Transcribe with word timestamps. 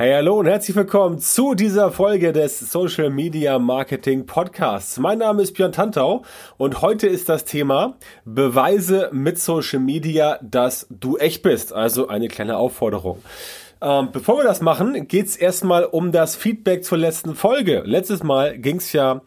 Hey, 0.00 0.14
hallo 0.14 0.38
und 0.38 0.46
herzlich 0.46 0.74
willkommen 0.74 1.18
zu 1.18 1.54
dieser 1.54 1.92
Folge 1.92 2.32
des 2.32 2.58
Social 2.58 3.10
Media 3.10 3.58
Marketing 3.58 4.24
Podcasts. 4.24 4.98
Mein 4.98 5.18
Name 5.18 5.42
ist 5.42 5.52
Björn 5.52 5.72
Tantau 5.72 6.22
und 6.56 6.80
heute 6.80 7.06
ist 7.06 7.28
das 7.28 7.44
Thema 7.44 7.98
Beweise 8.24 9.10
mit 9.12 9.38
Social 9.38 9.78
Media, 9.78 10.38
dass 10.40 10.86
du 10.88 11.18
echt 11.18 11.42
bist. 11.42 11.74
Also 11.74 12.08
eine 12.08 12.28
kleine 12.28 12.56
Aufforderung. 12.56 13.22
Ähm, 13.82 14.08
bevor 14.10 14.38
wir 14.38 14.44
das 14.44 14.62
machen, 14.62 15.06
geht's 15.06 15.36
erstmal 15.36 15.84
um 15.84 16.12
das 16.12 16.34
Feedback 16.34 16.82
zur 16.82 16.96
letzten 16.96 17.34
Folge. 17.34 17.82
Letztes 17.84 18.22
Mal 18.22 18.56
ging's 18.56 18.94
ja 18.94 19.20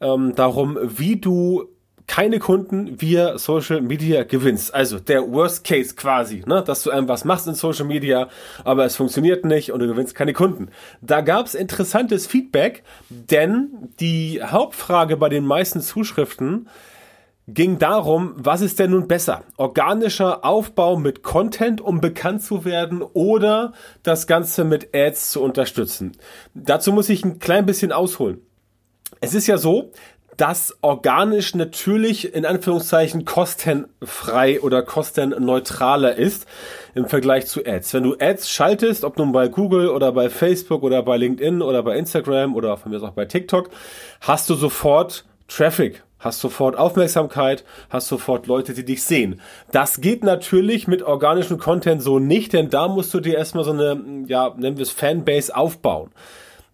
ähm, 0.00 0.32
darum, 0.36 0.78
wie 0.80 1.16
du 1.16 1.73
keine 2.06 2.38
Kunden 2.38 3.00
via 3.00 3.38
Social 3.38 3.80
Media 3.80 4.24
gewinnst. 4.24 4.74
Also 4.74 4.98
der 4.98 5.30
Worst 5.32 5.64
Case 5.64 5.94
quasi, 5.94 6.42
ne? 6.46 6.62
dass 6.62 6.82
du 6.82 6.90
irgendwas 6.90 7.24
machst 7.24 7.46
in 7.46 7.54
Social 7.54 7.86
Media, 7.86 8.28
aber 8.64 8.84
es 8.84 8.96
funktioniert 8.96 9.44
nicht 9.44 9.72
und 9.72 9.80
du 9.80 9.86
gewinnst 9.86 10.14
keine 10.14 10.32
Kunden. 10.32 10.68
Da 11.00 11.22
gab's 11.22 11.54
interessantes 11.54 12.26
Feedback, 12.26 12.82
denn 13.08 13.90
die 14.00 14.42
Hauptfrage 14.42 15.16
bei 15.16 15.28
den 15.28 15.46
meisten 15.46 15.80
Zuschriften 15.80 16.68
ging 17.46 17.78
darum, 17.78 18.32
was 18.36 18.60
ist 18.62 18.78
denn 18.78 18.92
nun 18.92 19.06
besser? 19.06 19.42
Organischer 19.56 20.44
Aufbau 20.44 20.96
mit 20.96 21.22
Content, 21.22 21.80
um 21.80 22.00
bekannt 22.00 22.42
zu 22.42 22.64
werden 22.64 23.02
oder 23.02 23.72
das 24.02 24.26
Ganze 24.26 24.64
mit 24.64 24.94
Ads 24.94 25.30
zu 25.30 25.42
unterstützen? 25.42 26.12
Dazu 26.54 26.92
muss 26.92 27.08
ich 27.08 27.24
ein 27.24 27.38
klein 27.38 27.66
bisschen 27.66 27.92
ausholen. 27.92 28.40
Es 29.20 29.34
ist 29.34 29.46
ja 29.46 29.58
so, 29.58 29.90
dass 30.36 30.76
organisch 30.80 31.54
natürlich 31.54 32.34
in 32.34 32.46
Anführungszeichen 32.46 33.24
kostenfrei 33.24 34.60
oder 34.60 34.82
kostenneutraler 34.82 36.14
ist 36.16 36.46
im 36.94 37.06
Vergleich 37.06 37.46
zu 37.46 37.64
Ads. 37.64 37.94
Wenn 37.94 38.02
du 38.02 38.16
Ads 38.18 38.50
schaltest, 38.50 39.04
ob 39.04 39.18
nun 39.18 39.32
bei 39.32 39.48
Google 39.48 39.88
oder 39.88 40.12
bei 40.12 40.30
Facebook 40.30 40.82
oder 40.82 41.02
bei 41.02 41.16
LinkedIn 41.16 41.62
oder 41.62 41.82
bei 41.82 41.96
Instagram 41.96 42.54
oder 42.54 42.76
von 42.76 42.90
mir 42.90 42.98
aus 42.98 43.04
auch 43.04 43.12
bei 43.12 43.24
TikTok, 43.24 43.70
hast 44.20 44.48
du 44.50 44.54
sofort 44.54 45.24
Traffic, 45.48 46.02
hast 46.18 46.40
sofort 46.40 46.76
Aufmerksamkeit, 46.76 47.64
hast 47.90 48.08
sofort 48.08 48.46
Leute, 48.46 48.74
die 48.74 48.84
dich 48.84 49.04
sehen. 49.04 49.40
Das 49.72 50.00
geht 50.00 50.24
natürlich 50.24 50.88
mit 50.88 51.02
organischem 51.02 51.58
Content 51.58 52.02
so 52.02 52.18
nicht, 52.18 52.52
denn 52.52 52.70
da 52.70 52.88
musst 52.88 53.12
du 53.14 53.20
dir 53.20 53.36
erstmal 53.36 53.64
so 53.64 53.72
eine, 53.72 54.24
ja, 54.26 54.54
nennen 54.56 54.78
wir 54.78 54.82
es 54.82 54.90
Fanbase 54.90 55.54
aufbauen. 55.54 56.10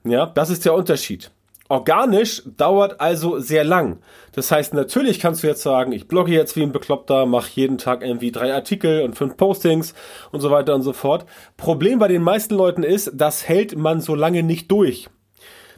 Ja, 0.04 0.26
das 0.26 0.50
ist 0.50 0.64
der 0.64 0.74
Unterschied. 0.74 1.30
Organisch 1.70 2.42
dauert 2.56 3.00
also 3.00 3.38
sehr 3.38 3.62
lang. 3.62 4.00
Das 4.32 4.50
heißt, 4.50 4.74
natürlich 4.74 5.20
kannst 5.20 5.44
du 5.44 5.46
jetzt 5.46 5.62
sagen, 5.62 5.92
ich 5.92 6.08
blogge 6.08 6.32
jetzt 6.32 6.56
wie 6.56 6.64
ein 6.64 6.72
Bekloppter, 6.72 7.26
mache 7.26 7.52
jeden 7.54 7.78
Tag 7.78 8.02
irgendwie 8.02 8.32
drei 8.32 8.52
Artikel 8.52 9.02
und 9.02 9.14
fünf 9.14 9.36
Postings 9.36 9.94
und 10.32 10.40
so 10.40 10.50
weiter 10.50 10.74
und 10.74 10.82
so 10.82 10.92
fort. 10.92 11.26
Problem 11.56 12.00
bei 12.00 12.08
den 12.08 12.22
meisten 12.22 12.56
Leuten 12.56 12.82
ist, 12.82 13.12
das 13.14 13.48
hält 13.48 13.78
man 13.78 14.00
so 14.00 14.16
lange 14.16 14.42
nicht 14.42 14.68
durch. 14.72 15.08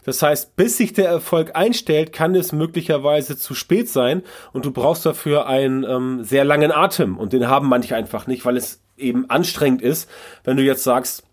Das 0.07 0.23
heißt, 0.23 0.57
bis 0.57 0.79
sich 0.79 0.95
der 0.95 1.11
Erfolg 1.11 1.51
einstellt, 1.55 2.15
kann 2.15 2.35
es 2.35 2.53
möglicherweise 2.53 3.37
zu 3.37 3.53
spät 3.53 3.91
sein 3.91 4.23
und 4.55 4.65
du 4.65 4.71
brauchst 4.71 5.05
dafür 5.05 5.47
einen 5.47 5.85
ähm, 5.85 6.25
sehr 6.25 6.47
langen 6.47 6.73
Atem 6.73 7.19
und 7.19 7.35
den 7.35 7.49
haben 7.49 7.69
manche 7.69 7.95
einfach 7.95 8.27
nicht, 8.27 8.47
weil 8.47 8.57
es 8.57 8.83
eben 8.97 9.29
anstrengend 9.29 9.83
ist, 9.83 10.09
wenn 10.43 10.57
du 10.57 10.63
jetzt 10.63 10.85
sagst, 10.85 11.25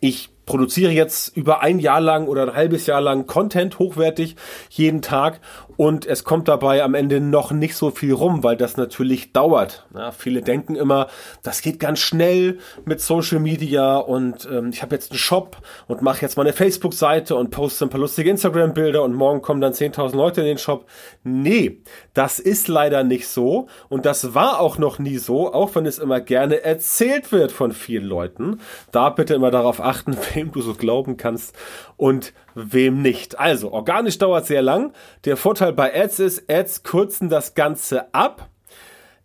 ich 0.00 0.30
produziere 0.46 0.92
jetzt 0.92 1.36
über 1.36 1.60
ein 1.60 1.78
Jahr 1.80 2.00
lang 2.00 2.28
oder 2.28 2.44
ein 2.44 2.54
halbes 2.54 2.86
Jahr 2.86 3.00
lang 3.00 3.26
Content 3.26 3.78
hochwertig 3.78 4.36
jeden 4.70 5.02
Tag 5.02 5.40
und 5.76 6.06
es 6.06 6.24
kommt 6.24 6.48
dabei 6.48 6.82
am 6.82 6.94
Ende 6.94 7.20
noch 7.20 7.50
nicht 7.50 7.76
so 7.76 7.90
viel 7.90 8.12
rum, 8.12 8.42
weil 8.42 8.56
das 8.56 8.76
natürlich 8.76 9.32
dauert. 9.32 9.86
Ja, 9.94 10.10
viele 10.10 10.42
denken 10.42 10.74
immer, 10.74 11.08
das 11.42 11.62
geht 11.62 11.80
ganz 11.80 11.98
schnell 11.98 12.58
mit 12.84 13.00
Social 13.00 13.40
Media 13.40 13.96
und 13.96 14.48
ähm, 14.50 14.70
ich 14.70 14.82
habe 14.82 14.94
jetzt 14.94 15.10
einen 15.10 15.18
Shop 15.18 15.58
und 15.86 16.02
mache 16.02 16.22
jetzt 16.22 16.36
mal 16.36 16.42
eine 16.42 16.52
Facebook-Seite 16.52 17.36
und 17.36 17.50
poste 17.50 17.84
ein 17.84 17.90
paar 17.90 18.00
lustige 18.00 18.30
Instagram-Bilder 18.30 19.02
und 19.02 19.14
morgen 19.14 19.42
kommen 19.42 19.60
dann 19.60 19.72
10.000 19.72 20.16
Leute 20.16 20.40
in 20.40 20.46
den 20.46 20.58
Shop. 20.58 20.86
Nee, 21.24 21.82
das 22.14 22.38
ist 22.38 22.68
leider 22.68 23.04
nicht 23.04 23.28
so 23.28 23.68
und 23.88 24.06
das 24.06 24.34
war 24.34 24.60
auch 24.60 24.78
noch 24.78 24.98
nie 24.98 25.18
so, 25.18 25.52
auch 25.52 25.74
wenn 25.74 25.86
es 25.86 25.98
immer 25.98 26.20
gerne 26.20 26.62
erzählt 26.62 27.32
wird 27.32 27.52
von 27.52 27.72
vielen 27.72 28.06
Leuten. 28.06 28.60
Da 28.92 29.10
bitte 29.10 29.34
immer 29.34 29.50
darauf 29.50 29.80
achten, 29.80 30.16
wem 30.34 30.52
du 30.52 30.60
so 30.60 30.74
glauben 30.74 31.16
kannst 31.16 31.54
und 31.96 32.32
wem 32.56 33.02
nicht. 33.02 33.38
Also, 33.38 33.70
organisch 33.70 34.18
dauert 34.18 34.46
sehr 34.46 34.62
lang. 34.62 34.92
Der 35.24 35.36
Vorteil 35.36 35.72
bei 35.72 35.94
Ads 35.94 36.18
ist, 36.18 36.50
Ads 36.50 36.82
kürzen 36.82 37.28
das 37.28 37.54
Ganze 37.54 38.12
ab. 38.12 38.48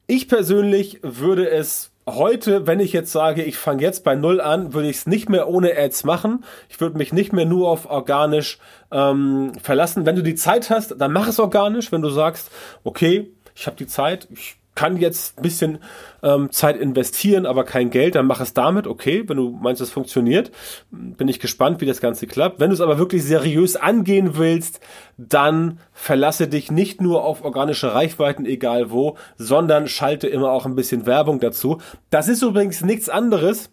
Ich 0.06 0.28
persönlich 0.28 1.00
würde 1.02 1.50
es 1.50 1.92
heute, 2.08 2.68
wenn 2.68 2.80
ich 2.80 2.92
jetzt 2.92 3.12
sage, 3.12 3.44
ich 3.44 3.58
fange 3.58 3.82
jetzt 3.82 4.04
bei 4.04 4.16
Null 4.16 4.42
an, 4.42 4.74
würde 4.74 4.90
ich 4.90 4.98
es 4.98 5.08
nicht 5.08 5.30
mehr 5.30 5.48
ohne 5.48 5.78
Ads 5.78 6.04
machen. 6.04 6.44
Ich 6.70 6.82
würde 6.82 6.98
mich 6.98 7.14
nicht 7.14 7.32
mehr 7.32 7.46
nur 7.46 7.70
auf 7.70 7.90
organisch 7.90 8.60
ähm, 8.92 9.54
verlassen. 9.62 10.06
Wenn 10.06 10.18
du 10.18 10.24
die 10.24 10.36
Zeit 10.36 10.70
hast, 10.70 11.00
dann 11.00 11.14
mach 11.14 11.28
es 11.28 11.40
organisch. 11.40 11.92
Wenn 11.92 12.02
du 12.02 12.10
sagst, 12.10 12.52
okay, 12.84 13.32
ich 13.56 13.66
habe 13.66 13.78
die 13.78 13.88
Zeit, 13.88 14.28
ich 14.32 14.58
kann 14.76 14.98
jetzt 14.98 15.38
ein 15.38 15.42
bisschen 15.42 15.80
ähm, 16.24 16.52
Zeit 16.52 16.78
investieren, 16.78 17.46
aber 17.46 17.64
kein 17.66 17.90
Geld, 17.90 18.16
dann 18.16 18.26
mach 18.26 18.40
es 18.40 18.54
damit, 18.54 18.88
okay, 18.88 19.24
wenn 19.28 19.38
du 19.38 19.50
meinst, 19.52 19.82
es 19.82 19.92
funktioniert, 19.92 20.52
bin 20.92 21.28
ich 21.28 21.40
gespannt, 21.40 21.82
wie 21.82 21.86
das 21.86 22.02
Ganze 22.02 22.26
klappt. 22.28 22.60
Wenn 22.60 22.70
du 22.70 22.74
es 22.74 22.82
aber 22.82 22.98
wirklich 22.98 23.24
seriös 23.24 23.76
angehen 23.76 24.38
willst, 24.38 24.80
dann 25.18 25.80
verlasse 25.92 26.48
dich 26.48 26.72
nicht 26.72 27.02
nur 27.02 27.24
auf 27.24 27.44
organische 27.44 27.94
Reichweiten, 27.94 28.46
egal 28.46 28.92
wo, 28.92 29.18
sondern 29.38 29.88
schalte 29.88 30.28
immer 30.28 30.52
auch 30.52 30.66
ein 30.66 30.76
bisschen 30.76 31.06
Werbung 31.06 31.40
dazu. 31.40 31.80
Das 32.10 32.28
ist 32.28 32.42
übrigens 32.42 32.82
nichts 32.82 33.10
anderes, 33.10 33.72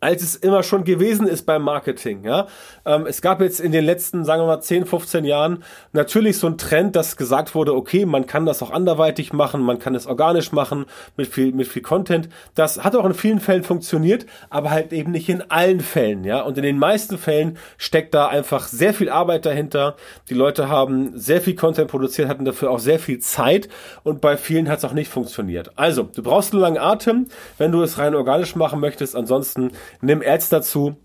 als 0.00 0.22
es 0.22 0.36
immer 0.36 0.62
schon 0.62 0.84
gewesen 0.84 1.26
ist 1.26 1.46
beim 1.46 1.62
Marketing. 1.62 2.24
Ja? 2.24 2.48
Ähm, 2.84 3.06
es 3.06 3.22
gab 3.22 3.40
jetzt 3.40 3.60
in 3.60 3.72
den 3.72 3.84
letzten, 3.84 4.24
sagen 4.24 4.42
wir 4.42 4.46
mal, 4.46 4.60
10, 4.60 4.84
15 4.84 5.24
Jahren 5.24 5.62
natürlich 5.92 6.38
so 6.38 6.48
ein 6.48 6.58
Trend, 6.58 6.96
dass 6.96 7.16
gesagt 7.16 7.54
wurde, 7.54 7.74
okay, 7.74 8.04
man 8.04 8.26
kann 8.26 8.46
das 8.46 8.62
auch 8.62 8.70
anderweitig 8.70 9.32
machen, 9.32 9.62
man 9.62 9.78
kann 9.78 9.94
es 9.94 10.06
organisch 10.06 10.52
machen, 10.52 10.86
mit 11.16 11.28
viel, 11.28 11.52
mit 11.52 11.68
viel 11.68 11.82
Content. 11.82 12.28
Das 12.54 12.84
hat 12.84 12.94
auch 12.94 13.06
in 13.06 13.14
vielen 13.14 13.40
Fällen 13.40 13.62
funktioniert, 13.62 14.26
aber 14.50 14.70
halt 14.70 14.92
eben 14.92 15.12
nicht 15.12 15.28
in 15.28 15.50
allen 15.50 15.80
Fällen. 15.80 16.24
Ja? 16.24 16.42
Und 16.42 16.58
in 16.58 16.64
den 16.64 16.78
meisten 16.78 17.16
Fällen 17.16 17.56
steckt 17.78 18.12
da 18.12 18.26
einfach 18.28 18.66
sehr 18.66 18.92
viel 18.92 19.08
Arbeit 19.08 19.46
dahinter. 19.46 19.96
Die 20.28 20.34
Leute 20.34 20.68
haben 20.68 21.18
sehr 21.18 21.40
viel 21.40 21.54
Content 21.54 21.90
produziert, 21.90 22.28
hatten 22.28 22.44
dafür 22.44 22.70
auch 22.70 22.80
sehr 22.80 22.98
viel 22.98 23.20
Zeit 23.20 23.68
und 24.02 24.20
bei 24.20 24.36
vielen 24.36 24.68
hat 24.68 24.78
es 24.78 24.84
auch 24.84 24.92
nicht 24.92 25.10
funktioniert. 25.10 25.70
Also, 25.76 26.02
du 26.02 26.22
brauchst 26.22 26.52
einen 26.52 26.62
langen 26.62 26.78
Atem, 26.78 27.28
wenn 27.56 27.72
du 27.72 27.82
es 27.82 27.98
rein 27.98 28.14
organisch 28.14 28.56
machen 28.56 28.80
möchtest. 28.80 29.16
Ansonsten 29.16 29.70
nimm 30.00 30.22
Ads 30.24 30.48
dazu. 30.48 30.96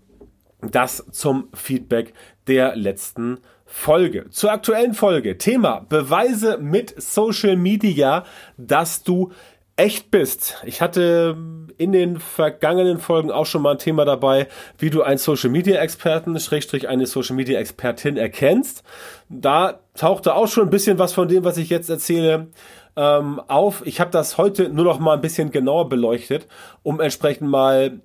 Das 0.60 1.04
zum 1.10 1.48
Feedback 1.54 2.14
der 2.46 2.76
letzten 2.76 3.38
Folge. 3.66 4.30
Zur 4.30 4.52
aktuellen 4.52 4.94
Folge. 4.94 5.38
Thema 5.38 5.80
Beweise 5.88 6.58
mit 6.58 6.94
Social 7.02 7.56
Media, 7.56 8.24
dass 8.56 9.02
du 9.02 9.32
echt 9.76 10.10
bist. 10.10 10.62
Ich 10.64 10.82
hatte 10.82 11.36
in 11.78 11.92
den 11.92 12.20
vergangenen 12.20 12.98
Folgen 12.98 13.30
auch 13.30 13.46
schon 13.46 13.62
mal 13.62 13.72
ein 13.72 13.78
Thema 13.78 14.04
dabei, 14.04 14.46
wie 14.78 14.90
du 14.90 15.02
einen 15.02 15.18
Social 15.18 15.50
Media 15.50 15.80
Experten, 15.80 16.38
Schrägstrich 16.38 16.88
eine 16.88 17.06
Social 17.06 17.34
Media 17.34 17.58
Expertin 17.58 18.16
erkennst. 18.16 18.82
Da 19.28 19.80
tauchte 19.94 20.34
auch 20.34 20.48
schon 20.48 20.64
ein 20.64 20.70
bisschen 20.70 20.98
was 20.98 21.14
von 21.14 21.28
dem, 21.28 21.44
was 21.44 21.56
ich 21.56 21.70
jetzt 21.70 21.88
erzähle, 21.88 22.48
ähm, 22.96 23.40
auf. 23.48 23.82
Ich 23.86 24.00
habe 24.00 24.10
das 24.10 24.36
heute 24.36 24.68
nur 24.68 24.84
noch 24.84 24.98
mal 24.98 25.14
ein 25.14 25.22
bisschen 25.22 25.50
genauer 25.50 25.88
beleuchtet, 25.88 26.46
um 26.82 27.00
entsprechend 27.00 27.48
mal 27.48 28.00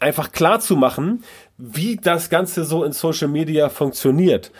einfach 0.00 0.32
klar 0.32 0.60
zu 0.60 0.76
machen, 0.76 1.24
wie 1.56 1.96
das 1.96 2.30
Ganze 2.30 2.64
so 2.64 2.84
in 2.84 2.92
Social 2.92 3.28
Media 3.28 3.68
funktioniert. 3.68 4.52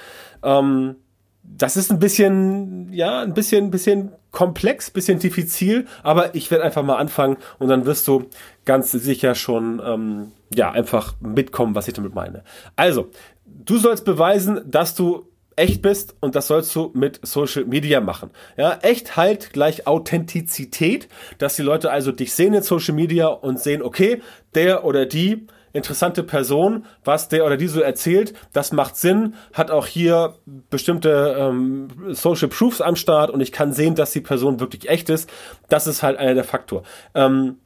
Ähm, 0.42 0.96
das 1.42 1.76
ist 1.76 1.90
ein 1.90 1.98
bisschen, 1.98 2.92
ja, 2.92 3.20
ein 3.20 3.34
bisschen, 3.34 3.70
bisschen 3.70 4.12
komplex, 4.30 4.90
bisschen 4.90 5.18
diffizil, 5.18 5.86
aber 6.02 6.34
ich 6.34 6.50
werde 6.50 6.64
einfach 6.64 6.82
mal 6.82 6.96
anfangen 6.96 7.38
und 7.58 7.68
dann 7.68 7.86
wirst 7.86 8.06
du 8.06 8.26
ganz 8.64 8.90
sicher 8.92 9.34
schon, 9.34 9.80
ähm, 9.84 10.32
ja, 10.54 10.70
einfach 10.70 11.14
mitkommen, 11.20 11.74
was 11.74 11.88
ich 11.88 11.94
damit 11.94 12.14
meine. 12.14 12.44
Also, 12.76 13.10
du 13.46 13.78
sollst 13.78 14.04
beweisen, 14.04 14.60
dass 14.66 14.94
du 14.94 15.27
echt 15.58 15.82
bist 15.82 16.16
und 16.20 16.34
das 16.34 16.46
sollst 16.46 16.74
du 16.74 16.90
mit 16.94 17.20
Social 17.22 17.64
Media 17.64 18.00
machen. 18.00 18.30
Ja, 18.56 18.78
echt 18.82 19.16
halt 19.16 19.52
gleich 19.52 19.86
Authentizität, 19.86 21.08
dass 21.38 21.56
die 21.56 21.62
Leute 21.62 21.90
also 21.90 22.12
dich 22.12 22.32
sehen 22.32 22.54
in 22.54 22.62
Social 22.62 22.94
Media 22.94 23.26
und 23.26 23.60
sehen, 23.60 23.82
okay, 23.82 24.22
der 24.54 24.84
oder 24.84 25.06
die 25.06 25.46
interessante 25.72 26.22
Person, 26.22 26.86
was 27.04 27.28
der 27.28 27.44
oder 27.44 27.56
die 27.56 27.68
so 27.68 27.80
erzählt, 27.80 28.34
das 28.52 28.72
macht 28.72 28.96
Sinn, 28.96 29.34
hat 29.52 29.70
auch 29.70 29.86
hier 29.86 30.36
bestimmte 30.70 31.36
ähm, 31.38 31.88
Social 32.08 32.48
Proofs 32.48 32.80
am 32.80 32.96
Start 32.96 33.30
und 33.30 33.40
ich 33.40 33.52
kann 33.52 33.72
sehen, 33.72 33.94
dass 33.94 34.12
die 34.12 34.20
Person 34.20 34.60
wirklich 34.60 34.88
echt 34.88 35.10
ist. 35.10 35.30
Das 35.68 35.86
ist 35.86 36.02
halt 36.02 36.18
einer 36.18 36.34
der 36.34 36.44
Faktor. 36.44 36.82
Ähm, 37.14 37.58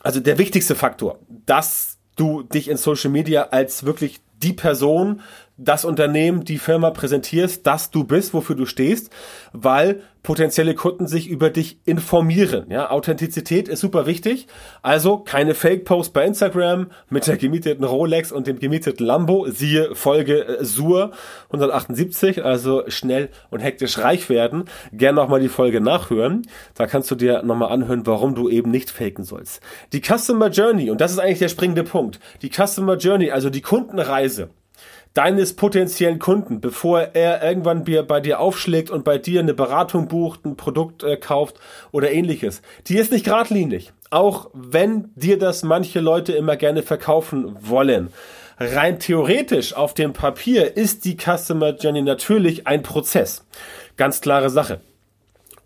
also 0.00 0.20
der 0.20 0.38
wichtigste 0.38 0.74
Faktor, 0.74 1.18
dass 1.46 1.98
du 2.16 2.42
dich 2.42 2.68
in 2.68 2.76
Social 2.76 3.10
Media 3.10 3.48
als 3.50 3.84
wirklich 3.84 4.20
die 4.42 4.52
Person 4.52 5.20
das 5.62 5.84
Unternehmen, 5.84 6.44
die 6.44 6.58
Firma 6.58 6.90
präsentierst, 6.90 7.66
dass 7.66 7.90
du 7.90 8.04
bist, 8.04 8.32
wofür 8.32 8.56
du 8.56 8.64
stehst, 8.64 9.10
weil 9.52 10.00
potenzielle 10.22 10.74
Kunden 10.74 11.06
sich 11.06 11.28
über 11.28 11.50
dich 11.50 11.78
informieren. 11.84 12.66
Ja, 12.70 12.90
Authentizität 12.90 13.68
ist 13.68 13.80
super 13.80 14.06
wichtig. 14.06 14.46
Also 14.82 15.18
keine 15.18 15.54
Fake-Posts 15.54 16.12
bei 16.12 16.26
Instagram 16.26 16.90
mit 17.10 17.26
der 17.26 17.36
gemieteten 17.36 17.84
Rolex 17.84 18.32
und 18.32 18.46
dem 18.46 18.58
gemieteten 18.58 19.04
Lambo. 19.04 19.46
Siehe 19.48 19.94
Folge 19.94 20.46
äh, 20.46 20.64
Sur 20.64 21.12
178, 21.48 22.44
also 22.44 22.84
schnell 22.88 23.28
und 23.50 23.60
hektisch 23.60 23.98
reich 23.98 24.28
werden. 24.28 24.64
Gerne 24.92 25.16
nochmal 25.16 25.40
die 25.40 25.48
Folge 25.48 25.80
nachhören. 25.80 26.46
Da 26.74 26.86
kannst 26.86 27.10
du 27.10 27.14
dir 27.14 27.42
nochmal 27.42 27.70
anhören, 27.70 28.06
warum 28.06 28.34
du 28.34 28.48
eben 28.48 28.70
nicht 28.70 28.90
faken 28.90 29.24
sollst. 29.24 29.60
Die 29.92 30.00
Customer 30.00 30.48
Journey, 30.48 30.90
und 30.90 31.00
das 31.00 31.12
ist 31.12 31.18
eigentlich 31.18 31.38
der 31.38 31.48
springende 31.48 31.84
Punkt. 31.84 32.18
Die 32.42 32.50
Customer 32.50 32.96
Journey, 32.96 33.30
also 33.30 33.50
die 33.50 33.62
Kundenreise 33.62 34.50
deines 35.14 35.54
potenziellen 35.54 36.18
Kunden, 36.18 36.60
bevor 36.60 37.00
er 37.14 37.42
irgendwann 37.42 37.84
bei 38.06 38.20
dir 38.20 38.40
aufschlägt 38.40 38.90
und 38.90 39.04
bei 39.04 39.18
dir 39.18 39.40
eine 39.40 39.54
Beratung 39.54 40.08
bucht, 40.08 40.44
ein 40.44 40.56
Produkt 40.56 41.02
äh, 41.02 41.16
kauft 41.16 41.58
oder 41.90 42.12
ähnliches. 42.12 42.62
Die 42.86 42.96
ist 42.96 43.12
nicht 43.12 43.24
geradlinig. 43.24 43.92
Auch 44.10 44.50
wenn 44.52 45.10
dir 45.14 45.38
das 45.38 45.62
manche 45.62 46.00
Leute 46.00 46.32
immer 46.32 46.56
gerne 46.56 46.82
verkaufen 46.82 47.56
wollen. 47.60 48.08
Rein 48.58 48.98
theoretisch 48.98 49.74
auf 49.74 49.94
dem 49.94 50.12
Papier 50.12 50.76
ist 50.76 51.04
die 51.04 51.16
Customer 51.16 51.76
Journey 51.76 52.02
natürlich 52.02 52.66
ein 52.66 52.82
Prozess. 52.82 53.46
Ganz 53.96 54.20
klare 54.20 54.50
Sache. 54.50 54.80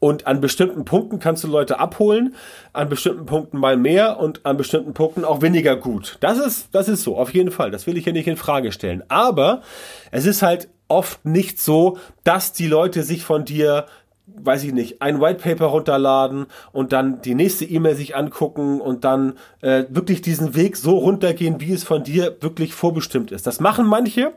Und 0.04 0.26
an 0.26 0.42
bestimmten 0.42 0.84
Punkten 0.84 1.18
kannst 1.18 1.44
du 1.44 1.48
Leute 1.48 1.78
abholen, 1.78 2.34
an 2.74 2.90
bestimmten 2.90 3.24
Punkten 3.24 3.56
mal 3.56 3.78
mehr 3.78 4.20
und 4.20 4.44
an 4.44 4.58
bestimmten 4.58 4.92
Punkten 4.92 5.24
auch 5.24 5.40
weniger 5.40 5.76
gut. 5.76 6.18
Das 6.20 6.36
ist, 6.36 6.68
das 6.72 6.90
ist 6.90 7.04
so, 7.04 7.16
auf 7.16 7.32
jeden 7.32 7.50
Fall. 7.50 7.70
Das 7.70 7.86
will 7.86 7.96
ich 7.96 8.04
hier 8.04 8.12
nicht 8.12 8.28
in 8.28 8.36
Frage 8.36 8.70
stellen. 8.70 9.02
Aber 9.08 9.62
es 10.10 10.26
ist 10.26 10.42
halt 10.42 10.68
oft 10.88 11.24
nicht 11.24 11.58
so, 11.58 11.96
dass 12.22 12.52
die 12.52 12.66
Leute 12.66 13.02
sich 13.02 13.24
von 13.24 13.46
dir 13.46 13.86
weiß 14.26 14.64
ich 14.64 14.72
nicht, 14.72 15.00
ein 15.00 15.20
White 15.20 15.42
Paper 15.42 15.66
runterladen 15.66 16.46
und 16.72 16.92
dann 16.92 17.20
die 17.22 17.34
nächste 17.34 17.64
E-Mail 17.64 17.94
sich 17.94 18.16
angucken 18.16 18.80
und 18.80 19.04
dann 19.04 19.34
äh, 19.60 19.84
wirklich 19.90 20.22
diesen 20.22 20.54
Weg 20.54 20.76
so 20.76 20.96
runtergehen, 20.98 21.60
wie 21.60 21.72
es 21.72 21.84
von 21.84 22.04
dir 22.04 22.36
wirklich 22.40 22.74
vorbestimmt 22.74 23.32
ist. 23.32 23.46
Das 23.46 23.60
machen 23.60 23.86
manche 23.86 24.32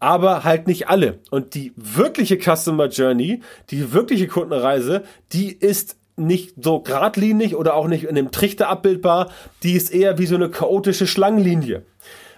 aber 0.00 0.44
halt 0.44 0.66
nicht 0.66 0.88
alle. 0.88 1.18
Und 1.30 1.54
die 1.54 1.72
wirkliche 1.76 2.38
Customer 2.38 2.88
Journey, 2.88 3.42
die 3.70 3.92
wirkliche 3.92 4.28
Kundenreise, 4.28 5.04
die 5.32 5.52
ist 5.52 5.96
nicht 6.16 6.54
so 6.62 6.80
geradlinig 6.80 7.54
oder 7.54 7.74
auch 7.74 7.86
nicht 7.86 8.04
in 8.04 8.10
einem 8.10 8.30
Trichter 8.30 8.68
abbildbar, 8.68 9.30
die 9.62 9.72
ist 9.72 9.92
eher 9.92 10.18
wie 10.18 10.26
so 10.26 10.34
eine 10.34 10.50
chaotische 10.50 11.06
Schlangenlinie. 11.06 11.82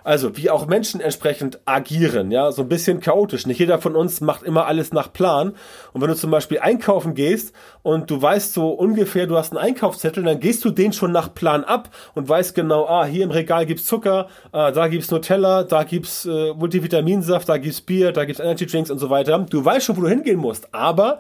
Also, 0.05 0.37
wie 0.37 0.51
auch 0.51 0.67
Menschen 0.67 1.01
entsprechend 1.01 1.61
agieren, 1.65 2.31
ja, 2.31 2.53
so 2.53 2.63
ein 2.63 2.69
bisschen 2.69 3.01
chaotisch. 3.01 3.47
Nicht 3.47 3.59
jeder 3.59 3.79
von 3.79 3.97
uns 3.97 4.21
macht 4.21 4.43
immer 4.43 4.67
alles 4.67 4.93
nach 4.93 5.13
Plan. 5.13 5.55
Und 5.93 6.01
wenn 6.01 6.09
du 6.09 6.17
zum 6.17 6.31
Beispiel 6.31 6.61
einkaufen 6.61 7.15
gehst 7.15 7.55
und 7.83 8.11
du 8.11 8.21
weißt 8.21 8.55
so 8.55 8.71
ungefähr, 8.71 9.27
du 9.27 9.37
hast 9.37 9.53
einen 9.53 9.65
Einkaufszettel, 9.65 10.25
dann 10.25 10.41
gehst 10.41 10.65
du 10.65 10.71
den 10.71 10.93
schon 10.93 11.13
nach 11.13 11.35
Plan 11.35 11.65
ab 11.65 11.91
und 12.15 12.29
weißt 12.29 12.55
genau, 12.55 12.87
ah, 12.87 13.05
hier 13.05 13.25
im 13.25 13.31
Regal 13.31 13.67
gibt's 13.67 13.85
Zucker, 13.85 14.29
ah, 14.53 14.71
da 14.71 14.89
gibt's 14.89 15.11
Nutella, 15.11 15.65
da 15.65 15.85
gibt's 15.85 16.27
äh, 16.27 16.53
Multivitaminsaft, 16.55 17.49
da 17.49 17.59
gibt's 17.59 17.81
Bier, 17.81 18.13
da 18.13 18.25
gibt's 18.25 18.41
Energy 18.41 18.67
Drinks 18.67 18.91
und 18.91 18.99
so 18.99 19.11
weiter. 19.11 19.39
Du 19.39 19.65
weißt 19.65 19.87
schon, 19.87 19.97
wo 19.97 20.03
du 20.03 20.09
hingehen 20.09 20.39
musst. 20.39 20.75
Aber 20.75 21.19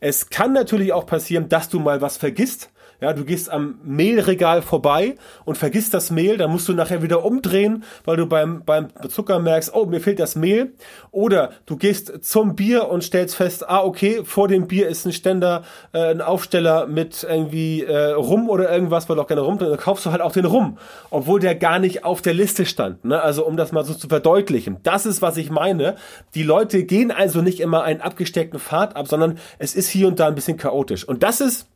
es 0.00 0.30
kann 0.30 0.52
natürlich 0.52 0.92
auch 0.92 1.06
passieren, 1.06 1.48
dass 1.48 1.68
du 1.68 1.78
mal 1.78 2.00
was 2.00 2.16
vergisst 2.16 2.70
ja, 3.00 3.12
du 3.12 3.24
gehst 3.24 3.50
am 3.50 3.78
Mehlregal 3.82 4.62
vorbei 4.62 5.16
und 5.44 5.56
vergisst 5.58 5.94
das 5.94 6.10
Mehl, 6.10 6.36
dann 6.36 6.50
musst 6.50 6.68
du 6.68 6.74
nachher 6.74 7.02
wieder 7.02 7.24
umdrehen, 7.24 7.84
weil 8.04 8.16
du 8.16 8.26
beim, 8.26 8.62
beim 8.64 8.88
Zucker 9.08 9.38
merkst, 9.38 9.74
oh, 9.74 9.86
mir 9.86 10.00
fehlt 10.00 10.20
das 10.20 10.36
Mehl. 10.36 10.72
Oder 11.10 11.50
du 11.66 11.76
gehst 11.76 12.24
zum 12.24 12.54
Bier 12.56 12.88
und 12.88 13.02
stellst 13.02 13.36
fest, 13.36 13.68
ah, 13.68 13.82
okay, 13.82 14.20
vor 14.24 14.48
dem 14.48 14.66
Bier 14.66 14.88
ist 14.88 15.06
ein 15.06 15.12
Ständer, 15.12 15.64
äh, 15.92 16.10
ein 16.10 16.20
Aufsteller 16.20 16.86
mit 16.86 17.26
irgendwie 17.28 17.82
äh, 17.82 18.12
Rum 18.12 18.48
oder 18.50 18.70
irgendwas, 18.70 19.08
weil 19.08 19.16
du 19.16 19.22
auch 19.22 19.26
gerne 19.26 19.42
Rum 19.42 19.58
dann 19.58 19.76
kaufst 19.76 20.06
du 20.06 20.10
halt 20.10 20.20
auch 20.20 20.32
den 20.32 20.44
Rum, 20.44 20.78
obwohl 21.10 21.40
der 21.40 21.54
gar 21.54 21.78
nicht 21.78 22.04
auf 22.04 22.22
der 22.22 22.34
Liste 22.34 22.66
stand. 22.66 23.04
Ne? 23.04 23.20
Also 23.20 23.46
um 23.46 23.56
das 23.56 23.72
mal 23.72 23.84
so 23.84 23.94
zu 23.94 24.08
verdeutlichen. 24.08 24.78
Das 24.82 25.06
ist, 25.06 25.22
was 25.22 25.36
ich 25.36 25.50
meine. 25.50 25.96
Die 26.34 26.42
Leute 26.42 26.84
gehen 26.84 27.10
also 27.10 27.42
nicht 27.42 27.60
immer 27.60 27.82
einen 27.82 28.00
abgesteckten 28.00 28.58
Pfad 28.58 28.96
ab, 28.96 29.08
sondern 29.08 29.38
es 29.58 29.74
ist 29.74 29.88
hier 29.88 30.08
und 30.08 30.20
da 30.20 30.26
ein 30.26 30.34
bisschen 30.34 30.56
chaotisch. 30.56 31.06
Und 31.06 31.22
das 31.22 31.40
ist 31.40 31.66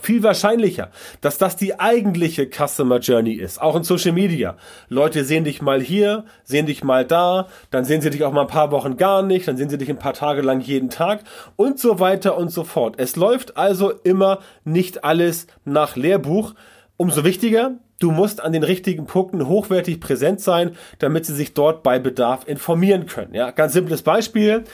viel 0.00 0.22
wahrscheinlicher, 0.22 0.90
dass 1.20 1.38
das 1.38 1.56
die 1.56 1.78
eigentliche 1.78 2.48
Customer 2.48 2.98
Journey 2.98 3.34
ist, 3.34 3.60
auch 3.60 3.76
in 3.76 3.84
Social 3.84 4.12
Media. 4.12 4.56
Leute 4.88 5.24
sehen 5.24 5.44
dich 5.44 5.62
mal 5.62 5.80
hier, 5.80 6.24
sehen 6.44 6.66
dich 6.66 6.84
mal 6.84 7.04
da, 7.04 7.48
dann 7.70 7.84
sehen 7.84 8.00
sie 8.00 8.10
dich 8.10 8.24
auch 8.24 8.32
mal 8.32 8.42
ein 8.42 8.46
paar 8.46 8.70
Wochen 8.70 8.96
gar 8.96 9.22
nicht, 9.22 9.48
dann 9.48 9.56
sehen 9.56 9.68
sie 9.68 9.78
dich 9.78 9.90
ein 9.90 9.98
paar 9.98 10.14
Tage 10.14 10.42
lang 10.42 10.60
jeden 10.60 10.90
Tag 10.90 11.20
und 11.56 11.78
so 11.78 12.00
weiter 12.00 12.36
und 12.36 12.50
so 12.50 12.64
fort. 12.64 12.94
Es 12.98 13.16
läuft 13.16 13.56
also 13.56 13.90
immer 13.90 14.40
nicht 14.64 15.04
alles 15.04 15.46
nach 15.64 15.96
Lehrbuch. 15.96 16.54
Umso 16.96 17.24
wichtiger, 17.24 17.72
du 17.98 18.10
musst 18.10 18.42
an 18.42 18.52
den 18.52 18.62
richtigen 18.62 19.06
Punkten 19.06 19.48
hochwertig 19.48 20.00
präsent 20.00 20.40
sein, 20.40 20.76
damit 20.98 21.26
sie 21.26 21.34
sich 21.34 21.54
dort 21.54 21.82
bei 21.82 21.98
Bedarf 21.98 22.46
informieren 22.46 23.06
können. 23.06 23.34
Ja, 23.34 23.50
ganz 23.50 23.72
simples 23.72 24.02
Beispiel 24.02 24.64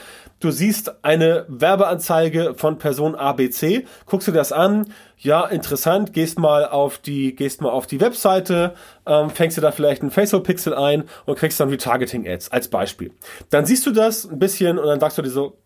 du 0.41 0.51
siehst 0.51 1.05
eine 1.05 1.45
Werbeanzeige 1.49 2.55
von 2.57 2.79
Person 2.79 3.15
ABC, 3.15 3.85
guckst 4.07 4.27
du 4.27 4.33
das 4.33 4.53
an, 4.53 4.93
ja, 5.17 5.47
interessant, 5.47 6.13
gehst 6.13 6.39
mal 6.39 6.67
auf 6.67 6.99
die, 6.99 7.37
gehst 7.37 7.61
mal 7.61 7.71
auf 7.71 7.87
die 7.87 8.01
Webseite, 8.01 8.75
ähm, 9.07 9.31
fängst 9.31 9.59
du 9.59 9.61
da 9.61 9.71
vielleicht 9.71 10.03
einen 10.03 10.11
Facebook-Pixel 10.11 10.75
ein 10.75 11.05
und 11.27 11.39
kriegst 11.39 11.61
dann 11.61 11.69
Retargeting-Ads 11.69 12.51
als 12.51 12.69
Beispiel. 12.69 13.13
Dann 13.51 13.67
siehst 13.67 13.87
du 13.87 13.93
das 13.93 14.29
ein 14.29 14.39
bisschen 14.39 14.79
und 14.79 14.87
dann 14.87 14.99
sagst 14.99 15.19
du 15.19 15.23
dir 15.23 15.31
so, 15.31 15.59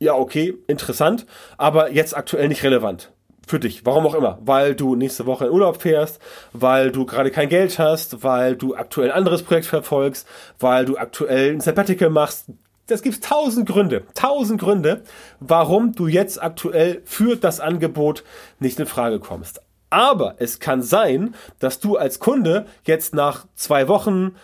ja, 0.00 0.14
okay, 0.14 0.54
interessant, 0.66 1.26
aber 1.56 1.92
jetzt 1.92 2.16
aktuell 2.16 2.48
nicht 2.48 2.64
relevant 2.64 3.12
für 3.46 3.60
dich, 3.60 3.84
warum 3.84 4.06
auch 4.06 4.14
immer, 4.14 4.38
weil 4.42 4.74
du 4.74 4.94
nächste 4.94 5.26
Woche 5.26 5.46
in 5.46 5.52
Urlaub 5.52 5.82
fährst, 5.82 6.20
weil 6.52 6.90
du 6.90 7.04
gerade 7.04 7.30
kein 7.30 7.48
Geld 7.48 7.78
hast, 7.78 8.22
weil 8.22 8.56
du 8.56 8.76
aktuell 8.76 9.10
ein 9.10 9.16
anderes 9.16 9.42
Projekt 9.42 9.66
verfolgst, 9.66 10.26
weil 10.58 10.84
du 10.84 10.96
aktuell 10.96 11.52
ein 11.52 11.60
Sabbatical 11.60 12.10
machst, 12.10 12.46
das 12.90 13.02
gibt 13.02 13.22
tausend 13.24 13.68
Gründe, 13.68 14.04
tausend 14.14 14.60
Gründe, 14.60 15.02
warum 15.38 15.92
du 15.92 16.06
jetzt 16.06 16.42
aktuell 16.42 17.02
für 17.04 17.36
das 17.36 17.60
Angebot 17.60 18.24
nicht 18.58 18.80
in 18.80 18.86
Frage 18.86 19.20
kommst. 19.20 19.62
Aber 19.90 20.36
es 20.38 20.60
kann 20.60 20.82
sein, 20.82 21.34
dass 21.58 21.80
du 21.80 21.96
als 21.96 22.20
Kunde 22.20 22.66
jetzt 22.84 23.14
nach 23.14 23.46
zwei 23.56 23.88
Wochen, 23.88 24.36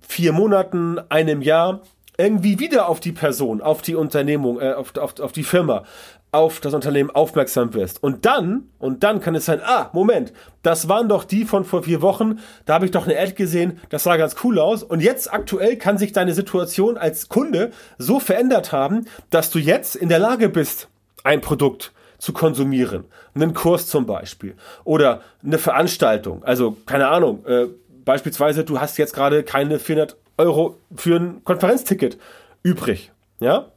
vier 0.00 0.32
Monaten, 0.32 0.98
einem 1.08 1.40
Jahr 1.40 1.80
irgendwie 2.18 2.58
wieder 2.58 2.88
auf 2.88 3.00
die 3.00 3.12
Person, 3.12 3.62
auf 3.62 3.80
die 3.80 3.94
Unternehmung, 3.94 4.60
äh, 4.60 4.74
auf, 4.74 4.96
auf, 4.96 5.18
auf 5.18 5.32
die 5.32 5.44
Firma, 5.44 5.84
auf 6.32 6.60
das 6.60 6.72
Unternehmen 6.72 7.10
aufmerksam 7.10 7.74
wirst. 7.74 8.02
Und 8.02 8.24
dann, 8.24 8.70
und 8.78 9.04
dann 9.04 9.20
kann 9.20 9.34
es 9.34 9.44
sein, 9.44 9.60
ah, 9.62 9.90
Moment, 9.92 10.32
das 10.62 10.88
waren 10.88 11.08
doch 11.08 11.24
die 11.24 11.44
von 11.44 11.64
vor 11.64 11.82
vier 11.82 12.00
Wochen, 12.00 12.40
da 12.64 12.74
habe 12.74 12.86
ich 12.86 12.90
doch 12.90 13.06
eine 13.06 13.18
Ad 13.18 13.32
gesehen, 13.34 13.78
das 13.90 14.04
sah 14.04 14.16
ganz 14.16 14.36
cool 14.42 14.58
aus. 14.58 14.82
Und 14.82 15.00
jetzt 15.00 15.32
aktuell 15.32 15.76
kann 15.76 15.98
sich 15.98 16.12
deine 16.12 16.32
Situation 16.32 16.96
als 16.96 17.28
Kunde 17.28 17.70
so 17.98 18.18
verändert 18.18 18.72
haben, 18.72 19.06
dass 19.28 19.50
du 19.50 19.58
jetzt 19.58 19.94
in 19.94 20.08
der 20.08 20.18
Lage 20.18 20.48
bist, 20.48 20.88
ein 21.22 21.42
Produkt 21.42 21.92
zu 22.16 22.32
konsumieren. 22.32 23.04
Einen 23.34 23.52
Kurs 23.52 23.86
zum 23.88 24.06
Beispiel. 24.06 24.54
Oder 24.84 25.20
eine 25.44 25.58
Veranstaltung. 25.58 26.42
Also, 26.44 26.76
keine 26.86 27.08
Ahnung, 27.08 27.44
äh, 27.44 27.66
beispielsweise, 28.04 28.64
du 28.64 28.80
hast 28.80 28.96
jetzt 28.96 29.12
gerade 29.12 29.42
keine 29.42 29.78
400 29.78 30.16
Euro 30.38 30.78
für 30.94 31.16
ein 31.16 31.44
Konferenzticket 31.44 32.16
übrig. 32.62 33.12
Ja? 33.38 33.71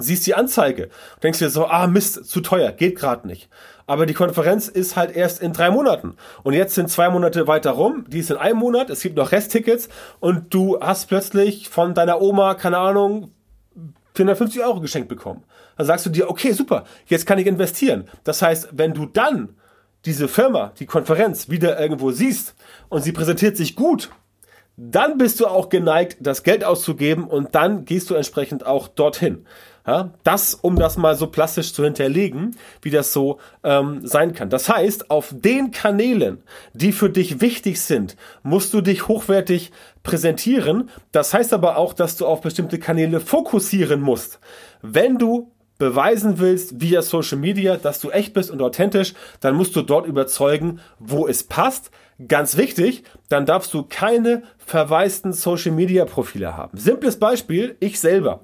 Siehst 0.00 0.26
die 0.26 0.34
Anzeige 0.34 0.84
und 1.14 1.24
denkst 1.24 1.38
dir 1.38 1.50
so, 1.50 1.66
ah 1.66 1.86
Mist, 1.86 2.26
zu 2.26 2.40
teuer, 2.40 2.72
geht 2.72 2.96
gerade 2.96 3.26
nicht. 3.26 3.48
Aber 3.86 4.06
die 4.06 4.14
Konferenz 4.14 4.68
ist 4.68 4.96
halt 4.96 5.14
erst 5.16 5.42
in 5.42 5.52
drei 5.52 5.70
Monaten. 5.70 6.14
Und 6.42 6.54
jetzt 6.54 6.74
sind 6.74 6.90
zwei 6.90 7.10
Monate 7.10 7.46
weiter 7.46 7.72
rum, 7.72 8.04
die 8.08 8.20
ist 8.20 8.30
in 8.30 8.36
einem 8.36 8.58
Monat, 8.58 8.88
es 8.90 9.02
gibt 9.02 9.16
noch 9.16 9.32
Resttickets 9.32 9.88
und 10.20 10.54
du 10.54 10.78
hast 10.80 11.08
plötzlich 11.08 11.68
von 11.68 11.94
deiner 11.94 12.20
Oma, 12.20 12.54
keine 12.54 12.78
Ahnung, 12.78 13.32
450 14.14 14.62
Euro 14.62 14.80
geschenkt 14.80 15.08
bekommen. 15.08 15.44
Dann 15.76 15.86
sagst 15.86 16.06
du 16.06 16.10
dir, 16.10 16.28
okay, 16.28 16.52
super, 16.52 16.84
jetzt 17.06 17.26
kann 17.26 17.38
ich 17.38 17.46
investieren. 17.46 18.08
Das 18.24 18.42
heißt, 18.42 18.68
wenn 18.72 18.94
du 18.94 19.06
dann 19.06 19.56
diese 20.04 20.28
Firma, 20.28 20.72
die 20.78 20.86
Konferenz 20.86 21.48
wieder 21.48 21.78
irgendwo 21.80 22.10
siehst 22.10 22.54
und 22.88 23.02
sie 23.02 23.12
präsentiert 23.12 23.56
sich 23.56 23.76
gut, 23.76 24.10
dann 24.76 25.18
bist 25.18 25.40
du 25.40 25.46
auch 25.46 25.68
geneigt, 25.68 26.18
das 26.20 26.42
Geld 26.42 26.64
auszugeben 26.64 27.24
und 27.24 27.54
dann 27.54 27.84
gehst 27.84 28.08
du 28.08 28.14
entsprechend 28.14 28.64
auch 28.64 28.88
dorthin. 28.88 29.46
Ja, 29.86 30.10
das, 30.24 30.54
um 30.54 30.76
das 30.76 30.98
mal 30.98 31.16
so 31.16 31.26
plastisch 31.26 31.72
zu 31.72 31.84
hinterlegen, 31.84 32.54
wie 32.82 32.90
das 32.90 33.12
so 33.12 33.38
ähm, 33.64 34.06
sein 34.06 34.34
kann. 34.34 34.50
Das 34.50 34.68
heißt, 34.68 35.10
auf 35.10 35.32
den 35.32 35.70
Kanälen, 35.70 36.42
die 36.74 36.92
für 36.92 37.08
dich 37.08 37.40
wichtig 37.40 37.80
sind, 37.80 38.16
musst 38.42 38.74
du 38.74 38.82
dich 38.82 39.08
hochwertig 39.08 39.72
präsentieren. 40.02 40.90
Das 41.12 41.32
heißt 41.32 41.54
aber 41.54 41.76
auch, 41.78 41.94
dass 41.94 42.16
du 42.16 42.26
auf 42.26 42.42
bestimmte 42.42 42.78
Kanäle 42.78 43.20
fokussieren 43.20 44.00
musst. 44.02 44.38
Wenn 44.82 45.18
du 45.18 45.50
beweisen 45.78 46.38
willst 46.38 46.80
via 46.80 47.02
Social 47.02 47.38
Media, 47.38 47.76
dass 47.76 48.00
du 48.00 48.10
echt 48.10 48.34
bist 48.34 48.50
und 48.50 48.62
authentisch, 48.62 49.14
dann 49.40 49.56
musst 49.56 49.74
du 49.74 49.82
dort 49.82 50.06
überzeugen, 50.06 50.80
wo 51.00 51.26
es 51.26 51.42
passt. 51.42 51.90
ganz 52.28 52.58
wichtig, 52.58 53.02
dann 53.30 53.46
darfst 53.46 53.72
du 53.72 53.82
keine 53.82 54.42
verwaisten 54.58 55.32
Social 55.32 55.72
Media 55.72 56.04
Profile 56.04 56.54
haben. 56.54 56.76
Simples 56.76 57.18
Beispiel, 57.18 57.76
ich 57.80 57.98
selber. 57.98 58.42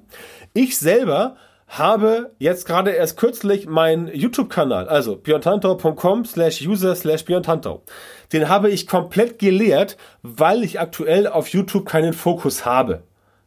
Ich 0.57 0.79
selber 0.79 1.37
habe 1.69 2.35
jetzt 2.39 2.65
gerade 2.67 2.91
erst 2.93 3.19
kürzlich 3.19 3.67
meinen 3.67 4.09
YouTube-Kanal, 4.09 4.89
also 4.89 5.17
björntantau.com 5.17 6.25
slash 6.25 6.67
user 6.67 6.97
slash 6.97 7.27
björntantau. 7.27 7.83
Den 8.33 8.49
habe 8.49 8.71
ich 8.71 8.87
komplett 8.87 9.39
geleert, 9.39 9.99
weil 10.23 10.65
ich 10.65 10.81
aktuell 10.81 11.27
auf 11.27 11.49
YouTube 11.49 11.85
keinen 11.85 12.15
Fokus 12.15 12.65
habe. 12.65 13.03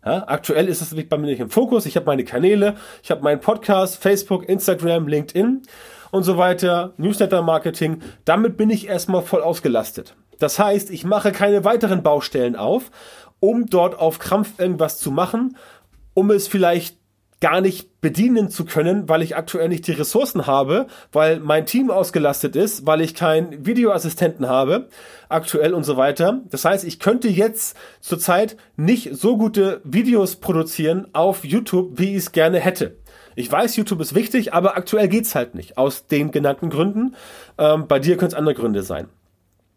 Ja, 0.06 0.26
aktuell 0.28 0.68
ist 0.68 0.84
es 0.84 0.94
bei 1.10 1.18
mir 1.18 1.26
nicht 1.26 1.40
im 1.40 1.50
Fokus. 1.50 1.88
Ich 1.88 1.96
habe 1.96 2.06
meine 2.06 2.26
Kanäle, 2.26 2.76
ich 3.02 3.10
habe 3.10 3.24
meinen 3.24 3.42
Podcast, 3.42 4.00
Facebook, 4.00 4.48
Instagram, 4.48 5.08
LinkedIn 5.08 5.64
und 6.12 6.24
so 6.24 6.38
weiter, 6.38 6.94
Newsletter-Marketing. 6.98 8.04
Damit 8.24 8.56
bin 8.56 8.70
ich 8.70 8.88
erstmal 8.88 9.24
voll 9.24 9.42
ausgelastet. 9.42 10.14
Das 10.38 10.60
heißt, 10.60 10.92
ich 10.92 11.06
mache 11.06 11.32
keine 11.32 11.66
weiteren 11.66 12.04
Baustellen 12.04 12.56
auf, 12.56 12.92
um 13.40 13.66
dort 13.66 13.98
auf 13.98 14.20
Krampf 14.20 14.60
irgendwas 14.60 15.00
zu 15.00 15.10
machen, 15.10 15.58
um 16.14 16.32
es 16.32 16.48
vielleicht 16.48 16.99
gar 17.42 17.62
nicht 17.62 18.02
bedienen 18.02 18.50
zu 18.50 18.66
können, 18.66 19.08
weil 19.08 19.22
ich 19.22 19.36
aktuell 19.36 19.70
nicht 19.70 19.88
die 19.88 19.94
Ressourcen 19.94 20.46
habe, 20.46 20.88
weil 21.12 21.40
mein 21.40 21.66
Team 21.66 21.90
ausgelastet 21.90 22.56
ist, 22.56 22.86
weil 22.86 23.02
ich 23.02 23.16
keinen 23.16 23.66
Videoassistenten 23.66 24.48
habe, 24.48 24.90
aktuell 25.30 25.74
und 25.74 25.84
so 25.84 25.96
weiter. 25.96 26.42
Das 26.50 26.66
heißt, 26.66 26.84
ich 26.84 27.00
könnte 27.00 27.30
jetzt 27.30 27.78
zurzeit 28.02 28.58
nicht 28.76 29.16
so 29.16 29.38
gute 29.38 29.82
Videos 29.84 30.36
produzieren 30.38 31.08
auf 31.14 31.46
YouTube, 31.46 31.98
wie 31.98 32.12
ich 32.12 32.18
es 32.18 32.32
gerne 32.32 32.60
hätte. 32.60 32.98
Ich 33.36 33.50
weiß, 33.50 33.78
YouTube 33.78 34.02
ist 34.02 34.16
wichtig, 34.16 34.54
aber 34.54 34.76
aktuell 34.76 35.08
geht's 35.08 35.34
halt 35.34 35.56
nicht, 35.56 35.78
aus 35.78 36.08
den 36.08 36.32
genannten 36.32 36.70
Gründen. 36.70 37.16
Ähm, 37.58 37.88
bei 37.88 38.00
dir 38.00 38.18
können 38.18 38.32
es 38.32 38.38
andere 38.38 38.56
Gründe 38.56 38.84
sein. 38.84 39.08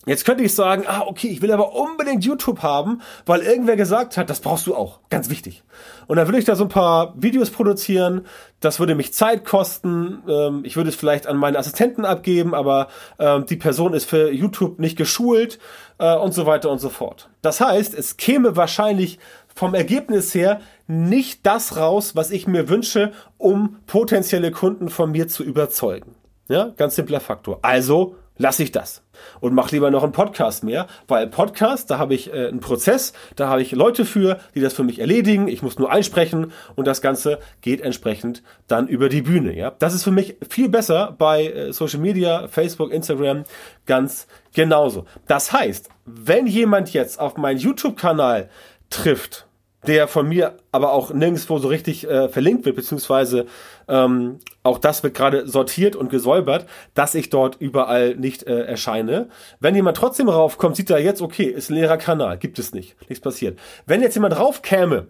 Jetzt 0.04 0.24
könnte 0.24 0.42
ich 0.42 0.52
sagen, 0.52 0.84
ah, 0.86 1.04
okay, 1.06 1.28
ich 1.28 1.42
will 1.42 1.52
aber 1.52 1.76
unbedingt 1.76 2.24
YouTube 2.24 2.62
haben, 2.62 3.02
weil 3.24 3.40
irgendwer 3.42 3.76
gesagt 3.76 4.16
hat, 4.16 4.28
das 4.30 4.40
brauchst 4.40 4.66
du 4.66 4.74
auch. 4.74 4.98
Ganz 5.10 5.30
wichtig. 5.30 5.62
Und 6.08 6.16
dann 6.16 6.26
würde 6.26 6.38
ich 6.38 6.44
da 6.44 6.56
so 6.56 6.64
ein 6.64 6.68
paar 6.68 7.14
Videos 7.16 7.50
produzieren. 7.50 8.26
Das 8.58 8.80
würde 8.80 8.96
mich 8.96 9.14
Zeit 9.14 9.44
kosten. 9.44 10.24
Ähm, 10.28 10.62
ich 10.64 10.76
würde 10.76 10.90
es 10.90 10.96
vielleicht 10.96 11.28
an 11.28 11.36
meine 11.36 11.56
Assistenten 11.56 12.04
abgeben, 12.04 12.52
aber 12.52 12.88
ähm, 13.20 13.46
die 13.46 13.56
Person 13.56 13.94
ist 13.94 14.06
für 14.06 14.32
YouTube 14.32 14.80
nicht 14.80 14.96
geschult 14.96 15.60
äh, 15.98 16.16
und 16.16 16.34
so 16.34 16.46
weiter 16.46 16.70
und 16.70 16.80
so 16.80 16.88
fort. 16.88 17.30
Das 17.40 17.60
heißt, 17.60 17.94
es 17.94 18.16
käme 18.16 18.56
wahrscheinlich 18.56 19.20
vom 19.54 19.74
Ergebnis 19.74 20.34
her 20.34 20.60
nicht 20.88 21.46
das 21.46 21.76
raus, 21.76 22.16
was 22.16 22.32
ich 22.32 22.48
mir 22.48 22.68
wünsche, 22.68 23.12
um 23.38 23.76
potenzielle 23.86 24.50
Kunden 24.50 24.88
von 24.88 25.12
mir 25.12 25.28
zu 25.28 25.44
überzeugen. 25.44 26.16
Ja, 26.48 26.72
ganz 26.76 26.96
simpler 26.96 27.20
Faktor. 27.20 27.60
Also 27.62 28.16
lasse 28.42 28.62
ich 28.62 28.72
das 28.72 29.02
und 29.40 29.54
mach 29.54 29.70
lieber 29.70 29.90
noch 29.90 30.02
einen 30.02 30.12
Podcast 30.12 30.64
mehr, 30.64 30.88
weil 31.06 31.28
Podcast, 31.28 31.90
da 31.90 31.98
habe 31.98 32.14
ich 32.14 32.32
äh, 32.32 32.48
einen 32.48 32.60
Prozess, 32.60 33.12
da 33.36 33.48
habe 33.48 33.62
ich 33.62 33.72
Leute 33.72 34.04
für, 34.04 34.40
die 34.54 34.60
das 34.60 34.74
für 34.74 34.82
mich 34.82 34.98
erledigen, 34.98 35.48
ich 35.48 35.62
muss 35.62 35.78
nur 35.78 35.90
einsprechen 35.90 36.52
und 36.74 36.86
das 36.86 37.00
Ganze 37.00 37.38
geht 37.60 37.80
entsprechend 37.80 38.42
dann 38.66 38.88
über 38.88 39.08
die 39.08 39.22
Bühne. 39.22 39.56
Ja, 39.56 39.70
Das 39.78 39.94
ist 39.94 40.02
für 40.02 40.10
mich 40.10 40.36
viel 40.48 40.68
besser 40.68 41.14
bei 41.16 41.46
äh, 41.46 41.72
Social 41.72 42.00
Media, 42.00 42.48
Facebook, 42.48 42.92
Instagram, 42.92 43.44
ganz 43.86 44.26
genauso. 44.52 45.06
Das 45.28 45.52
heißt, 45.52 45.88
wenn 46.04 46.46
jemand 46.46 46.92
jetzt 46.92 47.20
auf 47.20 47.36
meinen 47.36 47.58
YouTube-Kanal 47.58 48.50
trifft, 48.90 49.46
der 49.86 50.06
von 50.06 50.28
mir 50.28 50.56
aber 50.70 50.92
auch 50.92 51.12
nirgendwo 51.12 51.58
so 51.58 51.68
richtig 51.68 52.08
äh, 52.08 52.28
verlinkt 52.28 52.64
wird, 52.64 52.76
beziehungsweise 52.76 53.46
ähm, 53.88 54.38
auch 54.62 54.78
das 54.78 55.02
wird 55.02 55.14
gerade 55.14 55.48
sortiert 55.48 55.96
und 55.96 56.08
gesäubert, 56.08 56.66
dass 56.94 57.14
ich 57.14 57.30
dort 57.30 57.56
überall 57.60 58.14
nicht 58.14 58.44
äh, 58.44 58.64
erscheine. 58.64 59.28
Wenn 59.58 59.74
jemand 59.74 59.96
trotzdem 59.96 60.28
raufkommt, 60.28 60.76
sieht 60.76 60.90
er 60.90 61.00
jetzt, 61.00 61.20
okay, 61.20 61.44
ist 61.44 61.70
ein 61.70 61.74
leerer 61.74 61.96
Kanal, 61.96 62.38
gibt 62.38 62.58
es 62.58 62.72
nicht, 62.72 62.96
nichts 63.08 63.22
passiert. 63.22 63.58
Wenn 63.86 64.02
jetzt 64.02 64.14
jemand 64.14 64.38
raufkäme 64.38 65.08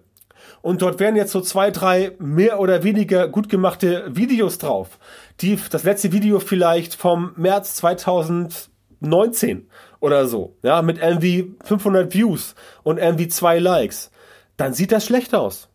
und 0.62 0.80
dort 0.80 1.00
wären 1.00 1.16
jetzt 1.16 1.32
so 1.32 1.42
zwei, 1.42 1.70
drei 1.70 2.12
mehr 2.18 2.58
oder 2.58 2.82
weniger 2.82 3.28
gut 3.28 3.50
gemachte 3.50 4.04
Videos 4.08 4.56
drauf, 4.58 4.98
die 5.40 5.58
das 5.70 5.84
letzte 5.84 6.12
Video 6.12 6.40
vielleicht 6.40 6.94
vom 6.94 7.32
März 7.36 7.74
2019 7.74 9.68
oder 10.00 10.26
so, 10.26 10.56
ja, 10.62 10.80
mit 10.80 10.98
irgendwie 10.98 11.54
500 11.64 12.14
Views 12.14 12.54
und 12.82 12.98
irgendwie 12.98 13.28
zwei 13.28 13.58
Likes 13.58 14.10
dann 14.56 14.74
sieht 14.74 14.92
das 14.92 15.06
schlecht 15.06 15.34
aus. 15.34 15.68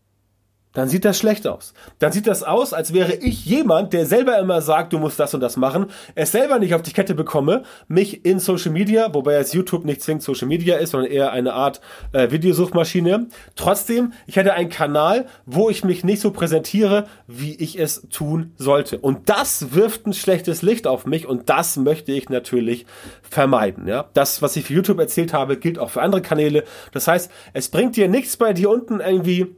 Dann 0.78 0.90
sieht 0.90 1.06
das 1.06 1.18
schlecht 1.18 1.48
aus. 1.48 1.74
Dann 1.98 2.12
sieht 2.12 2.28
das 2.28 2.44
aus, 2.44 2.72
als 2.72 2.94
wäre 2.94 3.16
ich 3.16 3.44
jemand, 3.48 3.94
der 3.94 4.06
selber 4.06 4.38
immer 4.38 4.62
sagt, 4.62 4.94
du 4.94 5.00
musst 5.00 5.20
das 5.20 5.34
und 5.34 5.40
das 5.40 5.58
machen, 5.58 5.88
es 6.14 6.32
selber 6.32 6.60
nicht 6.60 6.76
auf 6.76 6.84
die 6.84 6.94
Kette 6.94 7.16
bekomme, 7.16 7.64
mich 7.88 8.24
in 8.28 8.38
Social 8.38 8.70
Media, 8.70 9.12
wobei 9.12 9.34
jetzt 9.34 9.56
YouTube 9.56 9.86
nicht 9.86 10.04
zwingend 10.04 10.22
Social 10.22 10.48
Media 10.48 10.78
ist, 10.78 10.92
sondern 10.92 11.10
eher 11.10 11.32
eine 11.32 11.54
Art 11.54 11.82
äh, 12.12 12.30
Videosuchmaschine. 12.30 13.26
Trotzdem, 13.56 14.14
ich 14.28 14.36
hätte 14.36 14.54
einen 14.54 14.70
Kanal, 14.70 15.26
wo 15.48 15.72
ich 15.72 15.84
mich 15.84 16.04
nicht 16.04 16.22
so 16.22 16.30
präsentiere, 16.30 17.08
wie 17.26 17.56
ich 17.56 17.80
es 17.80 18.08
tun 18.12 18.52
sollte. 18.58 19.00
Und 19.00 19.30
das 19.30 19.74
wirft 19.74 20.06
ein 20.06 20.14
schlechtes 20.14 20.62
Licht 20.62 20.86
auf 20.86 21.08
mich 21.08 21.26
und 21.26 21.50
das 21.50 21.78
möchte 21.78 22.12
ich 22.12 22.30
natürlich 22.30 22.86
vermeiden. 23.24 23.88
Ja, 23.88 24.12
das, 24.14 24.44
was 24.44 24.56
ich 24.56 24.66
für 24.66 24.74
YouTube 24.74 25.00
erzählt 25.00 25.34
habe, 25.34 25.58
gilt 25.58 25.80
auch 25.80 25.90
für 25.90 26.04
andere 26.04 26.22
Kanäle. 26.22 26.66
Das 26.92 27.08
heißt, 27.08 27.32
es 27.54 27.70
bringt 27.70 27.96
dir 27.96 28.08
nichts 28.08 28.38
bei 28.38 28.54
dir 28.54 28.70
unten 28.70 29.00
irgendwie 29.00 29.56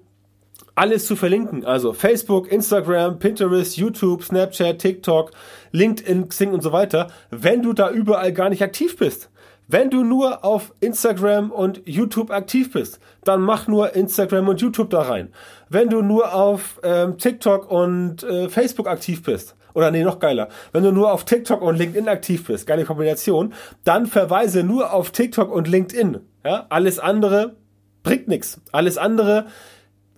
alles 0.80 1.06
zu 1.06 1.18
verlinken. 1.18 1.66
Also 1.66 1.92
Facebook, 1.92 2.50
Instagram, 2.50 3.20
Pinterest, 3.20 3.76
YouTube, 3.76 4.24
Snapchat, 4.24 4.80
TikTok, 4.80 5.32
LinkedIn, 5.74 6.30
Xing 6.30 6.52
und 6.52 6.62
so 6.64 6.72
weiter, 6.72 7.08
wenn 7.32 7.62
du 7.62 7.74
da 7.74 7.92
überall 7.92 8.32
gar 8.32 8.50
nicht 8.50 8.64
aktiv 8.64 8.96
bist. 8.96 9.30
Wenn 9.68 9.90
du 9.90 10.04
nur 10.04 10.46
auf 10.46 10.74
Instagram 10.80 11.52
und 11.52 11.82
YouTube 11.86 12.32
aktiv 12.32 12.72
bist, 12.72 13.00
dann 13.26 13.42
mach 13.42 13.68
nur 13.68 13.94
Instagram 13.94 14.48
und 14.48 14.62
YouTube 14.62 14.90
da 14.90 15.02
rein. 15.02 15.34
Wenn 15.68 15.90
du 15.90 16.02
nur 16.02 16.34
auf 16.34 16.80
ähm, 16.82 17.18
TikTok 17.18 17.70
und 17.70 18.24
äh, 18.24 18.48
Facebook 18.48 18.88
aktiv 18.88 19.22
bist, 19.22 19.58
oder 19.74 19.92
nee, 19.92 20.04
noch 20.04 20.20
geiler, 20.20 20.48
wenn 20.72 20.84
du 20.84 20.94
nur 20.94 21.12
auf 21.12 21.26
TikTok 21.26 21.62
und 21.62 21.78
LinkedIn 21.78 22.08
aktiv 22.08 22.48
bist, 22.48 22.66
geile 22.66 22.86
Kombination, 22.86 23.54
dann 23.84 24.08
verweise 24.08 24.64
nur 24.64 24.94
auf 24.94 25.12
TikTok 25.12 25.52
und 25.52 25.68
LinkedIn. 25.68 26.20
Ja? 26.46 26.68
Alles 26.70 27.00
andere 27.00 27.58
bringt 28.02 28.30
nichts. 28.30 28.62
Alles 28.72 28.98
andere 28.98 29.46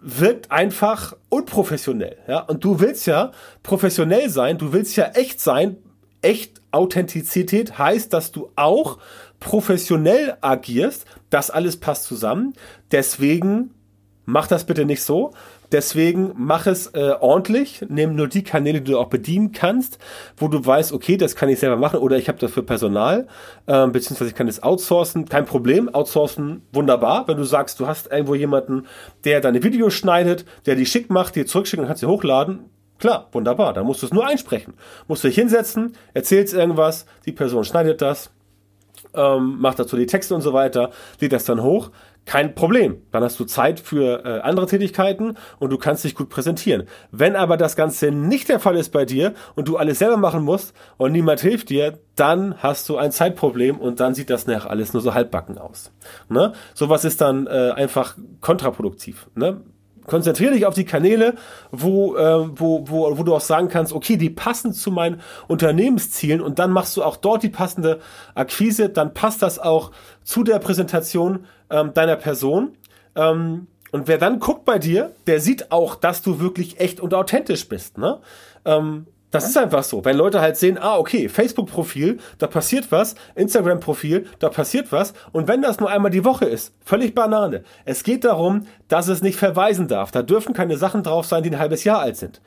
wirkt 0.01 0.51
einfach 0.51 1.15
unprofessionell. 1.29 2.17
Ja? 2.27 2.39
Und 2.39 2.63
du 2.63 2.79
willst 2.79 3.05
ja 3.05 3.31
professionell 3.63 4.29
sein, 4.29 4.57
du 4.57 4.73
willst 4.73 4.95
ja 4.95 5.05
echt 5.13 5.39
sein. 5.39 5.77
Echt 6.23 6.61
Authentizität 6.71 7.77
heißt, 7.77 8.13
dass 8.13 8.31
du 8.31 8.51
auch 8.55 8.99
professionell 9.39 10.37
agierst. 10.41 11.05
Das 11.29 11.49
alles 11.49 11.77
passt 11.77 12.03
zusammen. 12.03 12.53
Deswegen 12.91 13.73
mach 14.25 14.47
das 14.47 14.65
bitte 14.65 14.85
nicht 14.85 15.03
so, 15.03 15.33
Deswegen 15.71 16.33
mach 16.35 16.67
es 16.67 16.87
äh, 16.87 17.13
ordentlich, 17.19 17.85
nimm 17.87 18.15
nur 18.15 18.27
die 18.27 18.43
Kanäle, 18.43 18.81
die 18.81 18.91
du 18.91 18.99
auch 18.99 19.07
bedienen 19.07 19.53
kannst, 19.53 19.99
wo 20.35 20.49
du 20.49 20.63
weißt, 20.65 20.91
okay, 20.91 21.15
das 21.15 21.35
kann 21.35 21.47
ich 21.47 21.59
selber 21.59 21.77
machen 21.77 21.99
oder 21.99 22.17
ich 22.17 22.27
habe 22.27 22.39
dafür 22.39 22.63
Personal, 22.63 23.27
äh, 23.67 23.87
beziehungsweise 23.87 24.31
ich 24.31 24.35
kann 24.35 24.47
das 24.47 24.63
outsourcen, 24.63 25.29
kein 25.29 25.45
Problem, 25.45 25.87
outsourcen 25.93 26.63
wunderbar, 26.73 27.27
wenn 27.27 27.37
du 27.37 27.45
sagst, 27.45 27.79
du 27.79 27.87
hast 27.87 28.11
irgendwo 28.11 28.35
jemanden, 28.35 28.85
der 29.23 29.39
deine 29.39 29.63
Videos 29.63 29.93
schneidet, 29.93 30.45
der 30.65 30.75
die 30.75 30.85
schick 30.85 31.09
macht, 31.09 31.35
dir 31.35 31.45
zurückschicken 31.45 31.83
und 31.83 31.87
kannst 31.87 32.01
sie 32.01 32.07
hochladen, 32.07 32.65
Klar, 33.01 33.29
wunderbar. 33.31 33.73
Da 33.73 33.83
musst 33.83 34.03
du 34.03 34.05
es 34.05 34.13
nur 34.13 34.27
einsprechen. 34.27 34.75
Musst 35.07 35.23
du 35.23 35.27
dich 35.27 35.35
hinsetzen, 35.35 35.95
erzählst 36.13 36.53
irgendwas, 36.53 37.07
die 37.25 37.31
Person 37.31 37.63
schneidet 37.63 37.99
das, 37.99 38.29
ähm, 39.15 39.57
macht 39.59 39.79
dazu 39.79 39.97
die 39.97 40.05
Texte 40.05 40.35
und 40.35 40.41
so 40.41 40.53
weiter, 40.53 40.91
lädt 41.19 41.33
das 41.33 41.45
dann 41.45 41.63
hoch 41.63 41.89
kein 42.25 42.55
Problem. 42.55 43.01
Dann 43.11 43.23
hast 43.23 43.39
du 43.39 43.45
Zeit 43.45 43.79
für 43.79 44.23
äh, 44.25 44.41
andere 44.41 44.67
Tätigkeiten 44.67 45.37
und 45.59 45.71
du 45.71 45.77
kannst 45.77 46.03
dich 46.03 46.15
gut 46.15 46.29
präsentieren. 46.29 46.83
Wenn 47.11 47.35
aber 47.35 47.57
das 47.57 47.75
Ganze 47.75 48.11
nicht 48.11 48.49
der 48.49 48.59
Fall 48.59 48.77
ist 48.77 48.89
bei 48.89 49.05
dir 49.05 49.33
und 49.55 49.67
du 49.67 49.77
alles 49.77 49.99
selber 49.99 50.17
machen 50.17 50.43
musst 50.43 50.73
und 50.97 51.11
niemand 51.11 51.41
hilft 51.41 51.69
dir, 51.69 51.99
dann 52.15 52.55
hast 52.61 52.87
du 52.89 52.97
ein 52.97 53.11
Zeitproblem 53.11 53.79
und 53.79 53.99
dann 53.99 54.13
sieht 54.13 54.29
das 54.29 54.45
nachher 54.45 54.69
alles 54.69 54.93
nur 54.93 55.01
so 55.01 55.13
halbbacken 55.13 55.57
aus. 55.57 55.91
Ne? 56.29 56.53
Sowas 56.73 57.05
ist 57.05 57.21
dann 57.21 57.47
äh, 57.47 57.71
einfach 57.71 58.15
kontraproduktiv. 58.41 59.27
Ne? 59.35 59.61
Konzentriere 60.05 60.53
dich 60.53 60.65
auf 60.65 60.73
die 60.73 60.85
Kanäle, 60.85 61.35
wo, 61.71 62.15
äh, 62.15 62.59
wo, 62.59 62.87
wo, 62.87 63.17
wo 63.17 63.23
du 63.23 63.35
auch 63.35 63.41
sagen 63.41 63.67
kannst, 63.67 63.93
okay, 63.93 64.17
die 64.17 64.29
passen 64.29 64.73
zu 64.73 64.91
meinen 64.91 65.21
Unternehmenszielen 65.47 66.41
und 66.41 66.59
dann 66.59 66.71
machst 66.71 66.97
du 66.97 67.03
auch 67.03 67.17
dort 67.17 67.43
die 67.43 67.49
passende 67.49 67.99
Akquise, 68.35 68.89
dann 68.89 69.13
passt 69.13 69.41
das 69.41 69.59
auch 69.59 69.91
zu 70.23 70.43
der 70.43 70.59
Präsentation 70.59 71.45
ähm, 71.69 71.93
deiner 71.93 72.15
Person. 72.15 72.77
Ähm, 73.15 73.67
und 73.91 74.07
wer 74.07 74.17
dann 74.17 74.39
guckt 74.39 74.65
bei 74.65 74.79
dir, 74.79 75.11
der 75.27 75.41
sieht 75.41 75.71
auch, 75.71 75.95
dass 75.95 76.21
du 76.21 76.39
wirklich 76.39 76.79
echt 76.79 76.99
und 76.99 77.13
authentisch 77.13 77.67
bist. 77.67 77.97
Ne? 77.97 78.19
Ähm, 78.65 79.07
das 79.31 79.47
ist 79.47 79.57
einfach 79.57 79.83
so. 79.83 80.03
Wenn 80.05 80.17
Leute 80.17 80.41
halt 80.41 80.57
sehen, 80.57 80.77
ah, 80.77 80.97
okay, 80.97 81.29
Facebook-Profil, 81.29 82.19
da 82.37 82.47
passiert 82.47 82.91
was, 82.91 83.15
Instagram-Profil, 83.35 84.27
da 84.39 84.49
passiert 84.49 84.91
was. 84.91 85.13
Und 85.31 85.47
wenn 85.47 85.61
das 85.61 85.79
nur 85.79 85.89
einmal 85.89 86.11
die 86.11 86.25
Woche 86.25 86.45
ist, 86.45 86.73
völlig 86.83 87.15
Banane. 87.15 87.63
Es 87.85 88.03
geht 88.03 88.25
darum, 88.25 88.67
dass 88.89 89.07
es 89.07 89.21
nicht 89.21 89.37
verweisen 89.37 89.87
darf. 89.87 90.11
Da 90.11 90.21
dürfen 90.21 90.53
keine 90.53 90.77
Sachen 90.77 91.03
drauf 91.03 91.25
sein, 91.25 91.43
die 91.43 91.49
ein 91.49 91.59
halbes 91.59 91.85
Jahr 91.85 91.99
alt 91.99 92.17
sind. 92.17 92.41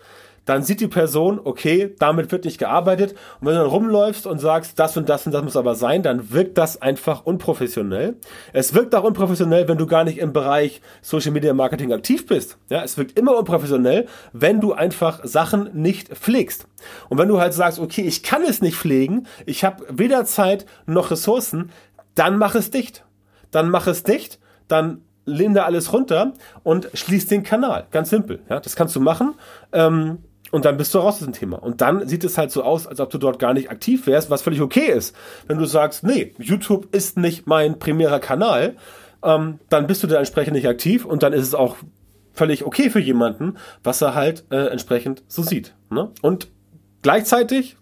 Dann 0.45 0.63
sieht 0.63 0.81
die 0.81 0.89
Person, 0.89 1.41
okay, 1.43 1.95
damit 1.99 2.31
wird 2.31 2.45
nicht 2.45 2.59
gearbeitet. 2.59 3.13
Und 3.41 3.47
wenn 3.47 3.55
du 3.55 3.61
dann 3.61 3.71
rumläufst 3.71 4.27
und 4.27 4.39
sagst, 4.39 4.79
das 4.79 4.97
und 4.97 5.09
das 5.09 5.27
und 5.27 5.33
das 5.33 5.43
muss 5.43 5.57
aber 5.57 5.75
sein, 5.75 6.03
dann 6.03 6.33
wirkt 6.33 6.59
das 6.59 6.81
einfach 6.81 7.25
unprofessionell. 7.25 8.17
Es 8.53 8.75
wirkt 8.75 8.95
auch 8.95 9.05
unprofessionell, 9.05 9.69
wenn 9.69 9.79
du 9.79 9.87
gar 9.87 10.05
nicht 10.05 10.19
im 10.19 10.33
Bereich 10.33 10.83
Social 11.03 11.33
Media 11.33 11.55
Marketing 11.55 11.93
aktiv 11.93 12.27
bist. 12.27 12.59
Ja, 12.69 12.83
es 12.83 12.99
wirkt 12.99 13.19
immer 13.19 13.37
unprofessionell, 13.37 14.07
wenn 14.33 14.61
du 14.61 14.73
einfach 14.73 15.21
Sachen 15.25 15.71
nicht 15.73 16.09
pflegst. 16.09 16.67
Und 17.09 17.19
wenn 17.19 17.29
du 17.29 17.41
halt 17.41 17.55
sagst, 17.55 17.79
okay, 17.79 18.03
ich 18.03 18.23
kann 18.23 18.43
es 18.43 18.61
nicht 18.61 18.77
pflegen, 18.77 19.27
ich 19.47 19.65
habe 19.65 19.85
weder 19.91 20.25
Zeit 20.25 20.67
noch 20.87 21.11
Ressourcen, 21.11 21.71
dann 22.15 22.37
mach 22.37 22.55
es 22.55 22.71
dicht. 22.71 23.05
Dann 23.51 23.71
mach 23.71 23.87
es 23.87 24.03
dicht, 24.03 24.39
dann 24.69 25.03
lehn 25.27 25.55
da 25.55 25.65
alles 25.65 25.93
runter 25.93 26.35
und 26.63 26.91
schließ 26.93 27.27
den 27.29 27.43
Kanal. 27.43 27.87
Ganz 27.91 28.11
simpel. 28.11 28.41
Ja, 28.49 28.61
das 28.61 28.77
kannst 28.77 28.95
du 28.95 29.01
machen. 29.01 29.35
Ähm, 29.73 30.19
und 30.51 30.65
dann 30.65 30.77
bist 30.77 30.95
du 30.95 30.99
raus 30.99 31.15
aus 31.15 31.21
dem 31.21 31.33
Thema. 31.33 31.57
Und 31.57 31.81
dann 31.81 32.07
sieht 32.07 32.25
es 32.25 32.39
halt 32.39 32.53
so 32.53 32.63
aus, 32.63 32.87
als 32.87 33.01
ob 33.01 33.11
du 33.11 33.19
dort 33.19 33.39
gar 33.39 33.55
nicht 33.55 33.71
aktiv 33.71 34.07
wärst, 34.07 34.31
was 34.31 34.43
völlig 34.43 34.61
okay 34.61 34.87
ist. 34.87 35.17
Wenn 35.47 35.59
du 35.59 35.65
sagst, 35.65 36.05
nee, 36.05 36.35
YouTube 36.39 36.95
ist 36.95 37.17
nicht 37.17 37.47
mein 37.47 37.79
primärer 37.79 38.21
Kanal, 38.21 38.77
ähm, 39.23 39.59
dann 39.69 39.87
bist 39.87 40.03
du 40.03 40.07
da 40.07 40.19
entsprechend 40.19 40.55
nicht 40.55 40.69
aktiv 40.69 41.05
und 41.05 41.23
dann 41.23 41.33
ist 41.33 41.43
es 41.43 41.55
auch 41.55 41.77
völlig 42.33 42.65
okay 42.65 42.91
für 42.91 43.01
jemanden, 43.01 43.57
was 43.83 44.03
er 44.03 44.15
halt 44.15 44.45
äh, 44.51 44.67
entsprechend 44.67 45.23
so 45.29 45.43
sieht. 45.43 45.75
Ne? 45.91 46.11
Und 46.21 46.49
gleichzeitig, 47.03 47.77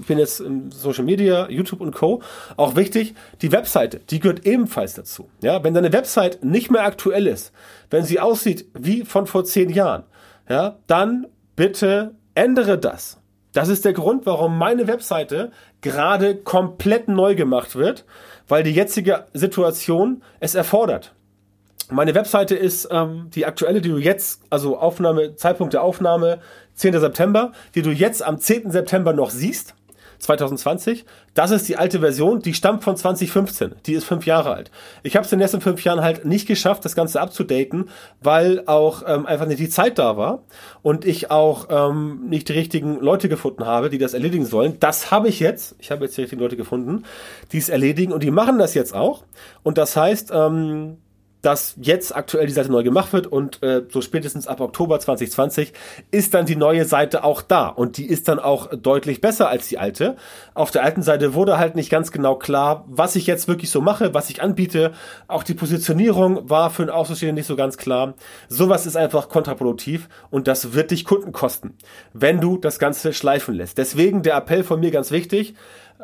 ich 0.00 0.06
bin 0.06 0.18
jetzt 0.18 0.40
im 0.40 0.70
Social 0.70 1.04
Media, 1.04 1.48
YouTube 1.48 1.80
und 1.80 1.94
Co. 1.94 2.22
Auch 2.56 2.76
wichtig, 2.76 3.14
die 3.42 3.52
Webseite, 3.52 4.00
die 4.10 4.20
gehört 4.20 4.46
ebenfalls 4.46 4.94
dazu. 4.94 5.28
Ja, 5.42 5.62
wenn 5.64 5.74
deine 5.74 5.92
Website 5.92 6.44
nicht 6.44 6.70
mehr 6.70 6.84
aktuell 6.84 7.26
ist, 7.26 7.52
wenn 7.90 8.04
sie 8.04 8.20
aussieht 8.20 8.66
wie 8.74 9.04
von 9.04 9.26
vor 9.26 9.44
zehn 9.44 9.70
Jahren, 9.70 10.04
ja, 10.48 10.78
dann 10.86 11.26
bitte 11.58 12.14
ändere 12.36 12.78
das. 12.78 13.20
Das 13.52 13.68
ist 13.68 13.84
der 13.84 13.92
Grund, 13.92 14.26
warum 14.26 14.56
meine 14.56 14.86
Webseite 14.86 15.50
gerade 15.80 16.36
komplett 16.36 17.08
neu 17.08 17.34
gemacht 17.34 17.74
wird, 17.74 18.04
weil 18.46 18.62
die 18.62 18.70
jetzige 18.70 19.26
Situation 19.34 20.22
es 20.38 20.54
erfordert. 20.54 21.14
Meine 21.90 22.14
Webseite 22.14 22.54
ist 22.54 22.88
ähm, 22.92 23.30
die 23.34 23.44
aktuelle, 23.44 23.80
die 23.80 23.88
du 23.88 23.98
jetzt, 23.98 24.42
also 24.50 24.78
Aufnahme, 24.78 25.34
Zeitpunkt 25.34 25.74
der 25.74 25.82
Aufnahme, 25.82 26.38
10. 26.74 27.00
September, 27.00 27.50
die 27.74 27.82
du 27.82 27.90
jetzt 27.90 28.22
am 28.22 28.38
10. 28.38 28.70
September 28.70 29.12
noch 29.12 29.30
siehst. 29.30 29.74
2020. 30.18 31.04
Das 31.34 31.50
ist 31.50 31.68
die 31.68 31.76
alte 31.76 32.00
Version, 32.00 32.40
die 32.40 32.54
stammt 32.54 32.82
von 32.82 32.96
2015. 32.96 33.76
Die 33.86 33.92
ist 33.92 34.04
fünf 34.04 34.26
Jahre 34.26 34.54
alt. 34.54 34.70
Ich 35.02 35.16
habe 35.16 35.24
es 35.24 35.32
in 35.32 35.38
den 35.38 35.44
letzten 35.44 35.60
fünf 35.60 35.84
Jahren 35.84 36.00
halt 36.00 36.24
nicht 36.24 36.46
geschafft, 36.46 36.84
das 36.84 36.96
Ganze 36.96 37.20
abzudaten, 37.20 37.88
weil 38.20 38.62
auch 38.66 39.02
ähm, 39.06 39.26
einfach 39.26 39.46
nicht 39.46 39.60
die 39.60 39.68
Zeit 39.68 39.98
da 39.98 40.16
war 40.16 40.42
und 40.82 41.04
ich 41.04 41.30
auch 41.30 41.68
ähm, 41.70 42.28
nicht 42.28 42.48
die 42.48 42.54
richtigen 42.54 43.00
Leute 43.00 43.28
gefunden 43.28 43.66
habe, 43.66 43.90
die 43.90 43.98
das 43.98 44.14
erledigen 44.14 44.44
sollen. 44.44 44.76
Das 44.80 45.10
habe 45.10 45.28
ich 45.28 45.40
jetzt. 45.40 45.76
Ich 45.78 45.90
habe 45.90 46.04
jetzt 46.04 46.16
die 46.16 46.22
richtigen 46.22 46.42
Leute 46.42 46.56
gefunden, 46.56 47.04
die 47.52 47.58
es 47.58 47.68
erledigen 47.68 48.12
und 48.12 48.22
die 48.22 48.30
machen 48.30 48.58
das 48.58 48.74
jetzt 48.74 48.94
auch. 48.94 49.24
Und 49.62 49.78
das 49.78 49.96
heißt, 49.96 50.30
ähm, 50.34 50.98
dass 51.42 51.74
jetzt 51.80 52.14
aktuell 52.14 52.46
die 52.46 52.52
Seite 52.52 52.70
neu 52.70 52.82
gemacht 52.82 53.12
wird 53.12 53.26
und 53.26 53.62
äh, 53.62 53.82
so 53.88 54.00
spätestens 54.00 54.46
ab 54.46 54.60
Oktober 54.60 54.98
2020 54.98 55.72
ist 56.10 56.34
dann 56.34 56.46
die 56.46 56.56
neue 56.56 56.84
Seite 56.84 57.24
auch 57.24 57.42
da 57.42 57.68
und 57.68 57.96
die 57.96 58.06
ist 58.06 58.28
dann 58.28 58.38
auch 58.38 58.68
deutlich 58.74 59.20
besser 59.20 59.48
als 59.48 59.68
die 59.68 59.78
alte. 59.78 60.16
Auf 60.54 60.70
der 60.70 60.82
alten 60.82 61.02
Seite 61.02 61.34
wurde 61.34 61.58
halt 61.58 61.76
nicht 61.76 61.90
ganz 61.90 62.10
genau 62.10 62.36
klar, 62.36 62.84
was 62.88 63.16
ich 63.16 63.26
jetzt 63.26 63.48
wirklich 63.48 63.70
so 63.70 63.80
mache, 63.80 64.14
was 64.14 64.30
ich 64.30 64.42
anbiete. 64.42 64.92
Auch 65.28 65.42
die 65.42 65.54
Positionierung 65.54 66.48
war 66.50 66.70
für 66.70 66.82
einen 66.82 66.90
Außenstehenden 66.90 67.36
nicht 67.36 67.46
so 67.46 67.56
ganz 67.56 67.76
klar. 67.76 68.14
Sowas 68.48 68.86
ist 68.86 68.96
einfach 68.96 69.28
kontraproduktiv 69.28 70.08
und 70.30 70.48
das 70.48 70.72
wird 70.72 70.90
dich 70.90 71.04
Kunden 71.04 71.32
kosten, 71.32 71.74
wenn 72.12 72.40
du 72.40 72.58
das 72.58 72.78
Ganze 72.78 73.12
schleifen 73.12 73.54
lässt. 73.54 73.78
Deswegen 73.78 74.22
der 74.22 74.36
Appell 74.36 74.64
von 74.64 74.80
mir 74.80 74.90
ganz 74.90 75.10
wichtig, 75.10 75.54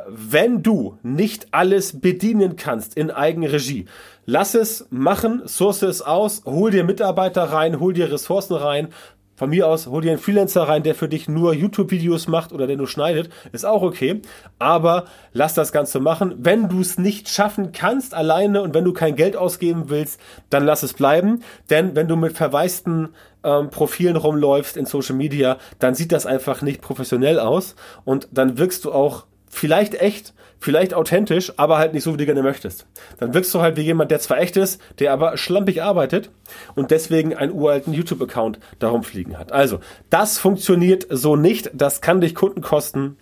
wenn 0.09 0.63
du 0.63 0.99
nicht 1.03 1.49
alles 1.53 2.01
bedienen 2.01 2.57
kannst 2.57 2.97
in 2.97 3.11
Eigenregie, 3.11 3.87
lass 4.27 4.55
es 4.55 4.87
machen, 4.91 5.43
source 5.47 5.83
es 5.83 6.03
aus, 6.03 6.43
hol 6.45 6.71
dir 6.71 6.85
Mitarbeiter 6.85 7.45
rein, 7.45 7.81
hol 7.81 7.93
dir 7.93 8.11
Ressourcen 8.11 8.55
rein. 8.55 8.89
Von 9.37 9.51
mir 9.51 9.67
aus, 9.67 9.89
hol 9.89 10.01
dir 10.01 10.13
einen 10.13 10.21
Freelancer 10.21 10.63
rein, 10.63 10.85
der 10.85 10.95
für 10.95 11.09
dich 11.09 11.29
nur 11.29 11.55
YouTube-Videos 11.55 12.29
macht 12.29 12.53
oder 12.53 12.69
der 12.69 12.77
nur 12.77 12.87
schneidet, 12.87 13.31
ist 13.51 13.67
auch 13.67 13.83
okay. 13.83 14.23
Aber 14.61 15.07
lass 15.33 15.55
das 15.55 15.73
Ganze 15.73 15.99
machen. 15.99 16.37
Wenn 16.39 16.69
du 16.69 16.81
es 16.81 16.99
nicht 16.99 17.29
schaffen 17.29 17.73
kannst 17.73 18.15
alleine 18.15 18.63
und 18.63 18.75
wenn 18.75 18.85
du 18.85 18.93
kein 18.93 19.17
Geld 19.17 19.35
ausgeben 19.35 19.87
willst, 19.89 20.21
dann 20.51 20.65
lass 20.65 20.85
es 20.85 20.93
bleiben. 20.93 21.43
Denn 21.69 21.97
wenn 21.97 22.07
du 22.07 22.15
mit 22.15 22.37
verwaisten 22.37 23.09
ähm, 23.43 23.71
Profilen 23.71 24.15
rumläufst 24.15 24.77
in 24.77 24.87
Social 24.87 25.17
Media, 25.17 25.59
dann 25.81 25.97
sieht 25.97 26.13
das 26.13 26.27
einfach 26.27 26.63
nicht 26.63 26.81
professionell 26.81 27.41
aus 27.41 27.75
und 28.05 28.29
dann 28.31 28.57
wirkst 28.57 28.85
du 28.85 28.93
auch 28.93 29.25
vielleicht 29.55 29.95
echt, 29.95 30.35
vielleicht 30.59 30.95
authentisch, 30.95 31.53
aber 31.57 31.79
halt 31.79 31.95
nicht 31.95 32.03
so, 32.03 32.13
wie 32.13 32.19
du 32.19 32.27
gerne 32.27 32.43
möchtest. 32.43 32.87
Dann 33.19 33.35
wirkst 33.35 33.55
du 33.55 33.61
halt 33.61 33.77
wie 33.77 33.83
jemand, 33.83 34.11
der 34.11 34.21
zwar 34.21 34.39
echt 34.39 34.57
ist, 34.57 34.81
der 34.99 35.13
aber 35.13 35.37
schlampig 35.37 35.83
arbeitet 35.83 36.31
und 36.75 36.91
deswegen 36.91 37.35
einen 37.35 37.53
uralten 37.53 37.93
YouTube-Account 37.93 38.59
darum 38.79 39.03
fliegen 39.03 39.39
hat. 39.39 39.53
Also, 39.53 39.81
das 40.11 40.39
funktioniert 40.39 41.07
so 41.11 41.37
nicht. 41.37 41.71
Das 41.75 42.01
kann 42.01 42.21
dich 42.21 42.35
Kunden 42.35 42.61
kosten. 42.61 43.17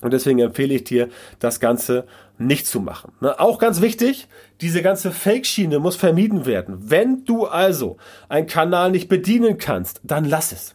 Und 0.00 0.12
deswegen 0.12 0.40
empfehle 0.40 0.74
ich 0.74 0.84
dir, 0.84 1.08
das 1.38 1.60
Ganze 1.60 2.06
nicht 2.36 2.66
zu 2.66 2.80
machen. 2.80 3.12
Ne? 3.20 3.38
Auch 3.38 3.58
ganz 3.58 3.80
wichtig, 3.80 4.26
diese 4.60 4.82
ganze 4.82 5.12
Fake-Schiene 5.12 5.78
muss 5.78 5.96
vermieden 5.96 6.44
werden. 6.44 6.90
Wenn 6.90 7.24
du 7.24 7.46
also 7.46 7.98
einen 8.28 8.48
Kanal 8.48 8.90
nicht 8.90 9.08
bedienen 9.08 9.58
kannst, 9.58 10.00
dann 10.02 10.24
lass 10.24 10.50
es. 10.52 10.74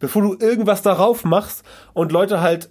Bevor 0.00 0.22
du 0.22 0.36
irgendwas 0.38 0.82
darauf 0.82 1.24
machst 1.24 1.62
und 1.94 2.12
Leute 2.12 2.40
halt 2.40 2.68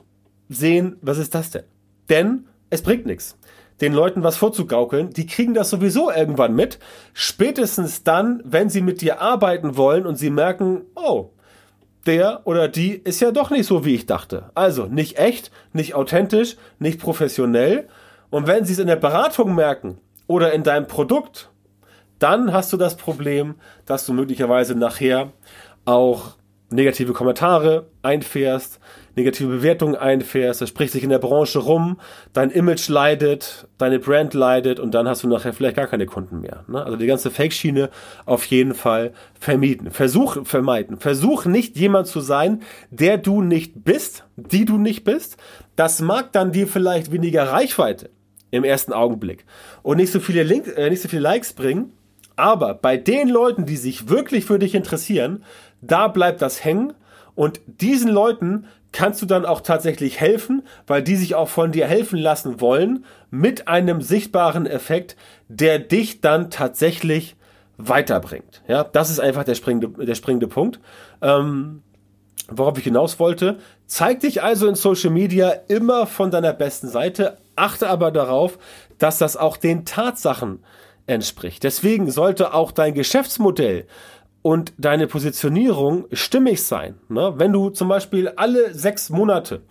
sehen, 0.50 0.98
was 1.02 1.18
ist 1.18 1.36
das 1.36 1.52
denn? 1.52 1.64
Denn 2.10 2.48
es 2.70 2.82
bringt 2.82 3.06
nichts. 3.06 3.38
Den 3.82 3.94
Leuten 3.94 4.24
was 4.24 4.38
vorzugaukeln, 4.38 5.10
die 5.12 5.26
kriegen 5.26 5.54
das 5.54 5.70
sowieso 5.70 6.10
irgendwann 6.10 6.56
mit. 6.56 6.80
Spätestens 7.14 8.04
dann, 8.04 8.42
wenn 8.46 8.70
sie 8.70 8.82
mit 8.82 9.02
dir 9.02 9.22
arbeiten 9.22 9.76
wollen 9.76 10.06
und 10.06 10.16
sie 10.16 10.30
merken, 10.30 10.84
oh, 10.96 11.32
der 12.06 12.42
oder 12.46 12.68
die 12.68 12.92
ist 12.92 13.20
ja 13.20 13.32
doch 13.32 13.50
nicht 13.50 13.66
so, 13.66 13.84
wie 13.84 13.96
ich 13.96 14.06
dachte. 14.06 14.52
Also 14.54 14.86
nicht 14.86 15.18
echt, 15.18 15.52
nicht 15.74 15.96
authentisch, 15.96 16.56
nicht 16.80 17.02
professionell. 17.02 17.88
Und 18.30 18.48
wenn 18.48 18.64
sie 18.64 18.74
es 18.74 18.80
in 18.80 18.88
der 18.88 18.96
Beratung 18.96 19.56
merken 19.56 19.98
oder 20.28 20.54
in 20.54 20.64
deinem 20.64 20.88
Produkt, 20.88 21.50
dann 22.20 22.54
hast 22.54 22.72
du 22.72 22.78
das 22.78 22.96
Problem, 22.96 23.56
dass 23.86 24.06
du 24.06 24.14
möglicherweise 24.14 24.76
nachher 24.76 25.34
auch 25.84 26.36
negative 26.70 27.14
Kommentare 27.14 27.88
einfährst, 28.02 28.80
negative 29.16 29.50
Bewertungen 29.50 29.96
einfährst, 29.96 30.62
das 30.62 30.70
spricht 30.70 30.94
sich 30.94 31.04
in 31.04 31.10
der 31.10 31.20
Branche 31.20 31.60
rum, 31.60 32.00
dein 32.34 32.52
Image 32.52 32.90
leidet, 32.90 33.68
deine 33.78 34.00
Brand 34.00 34.34
leidet 34.34 34.80
und 34.80 34.94
dann 34.94 35.08
hast 35.08 35.24
du 35.24 35.28
nachher 35.28 35.54
vielleicht 35.54 35.76
gar 35.76 35.88
keine 35.88 36.06
Kunden 36.06 36.42
mehr. 36.42 36.66
Ne? 36.68 36.84
Also 36.84 36.98
die 36.98 37.08
ganze 37.08 37.32
Fake-Schiene 37.32 37.90
auf 38.26 38.46
jeden 38.46 38.74
Fall 38.74 39.14
vermieden. 39.40 39.92
Versuch 39.92 40.46
vermeiden. 40.46 40.98
Versuch 40.98 41.46
nicht 41.46 41.78
jemand 41.78 42.08
zu 42.08 42.20
sein, 42.20 42.62
der 42.90 43.18
du 43.18 43.42
nicht 43.42 43.84
bist, 43.84 44.26
die 44.36 44.66
du 44.66 44.78
nicht 44.78 45.04
bist. 45.04 45.38
Das 45.76 46.02
mag 46.02 46.32
dann 46.32 46.52
dir 46.52 46.68
vielleicht 46.68 47.12
weniger 47.12 47.44
Reichweite 47.44 48.10
im 48.52 48.64
ersten 48.64 48.94
Augenblick 48.94 49.46
und 49.84 49.98
nicht 49.98 50.12
so 50.12 50.20
viele, 50.20 50.44
Link, 50.44 50.68
äh, 50.76 50.90
nicht 50.90 51.02
so 51.02 51.10
viele 51.10 51.22
Likes 51.22 51.54
bringen, 51.54 51.92
aber 52.36 52.74
bei 52.74 52.98
den 52.98 53.30
Leuten, 53.30 53.66
die 53.66 53.78
sich 53.78 54.10
wirklich 54.10 54.46
für 54.46 54.60
dich 54.60 54.76
interessieren, 54.76 55.44
da 55.82 56.08
bleibt 56.08 56.42
das 56.42 56.64
hängen 56.64 56.94
und 57.36 57.62
diesen 57.68 58.12
Leuten 58.12 58.66
kannst 58.96 59.22
du 59.22 59.26
dann 59.26 59.46
auch 59.46 59.60
tatsächlich 59.60 60.22
helfen, 60.22 60.64
weil 60.88 61.04
die 61.04 61.18
sich 61.18 61.36
auch 61.36 61.50
von 61.50 61.74
dir 61.74 61.86
helfen 61.86 62.18
lassen 62.18 62.62
wollen, 62.62 63.04
mit 63.30 63.68
einem 63.68 64.02
sichtbaren 64.02 64.66
Effekt, 64.66 65.18
der 65.50 65.80
dich 65.80 66.22
dann 66.22 66.50
tatsächlich 66.50 67.36
weiterbringt. 67.78 68.64
Ja, 68.70 68.86
das 68.86 69.10
ist 69.10 69.20
einfach 69.20 69.44
der 69.44 69.56
springende, 69.56 70.06
der 70.06 70.16
springende 70.16 70.48
Punkt. 70.48 70.80
Ähm, 71.22 71.82
worauf 72.48 72.78
ich 72.78 72.86
hinaus 72.86 73.20
wollte, 73.20 73.58
zeig 73.86 74.22
dich 74.22 74.42
also 74.42 74.66
in 74.66 74.76
Social 74.76 75.10
Media 75.10 75.50
immer 75.68 76.08
von 76.08 76.32
deiner 76.32 76.54
besten 76.54 76.88
Seite, 76.88 77.38
achte 77.58 77.90
aber 77.90 78.12
darauf, 78.12 78.58
dass 78.98 79.18
das 79.18 79.36
auch 79.36 79.58
den 79.58 79.84
Tatsachen 79.84 80.64
entspricht. 81.06 81.64
Deswegen 81.64 82.10
sollte 82.12 82.54
auch 82.54 82.72
dein 82.72 82.94
Geschäftsmodell 82.94 83.88
und 84.46 84.74
deine 84.78 85.08
Positionierung 85.08 86.06
stimmig 86.12 86.64
sein. 86.64 87.00
Ne? 87.10 87.34
Wenn 87.38 87.52
du 87.52 87.72
zum 87.72 87.88
Beispiel 87.88 88.30
alle 88.36 88.76
sechs 88.76 89.10
Monate 89.10 89.64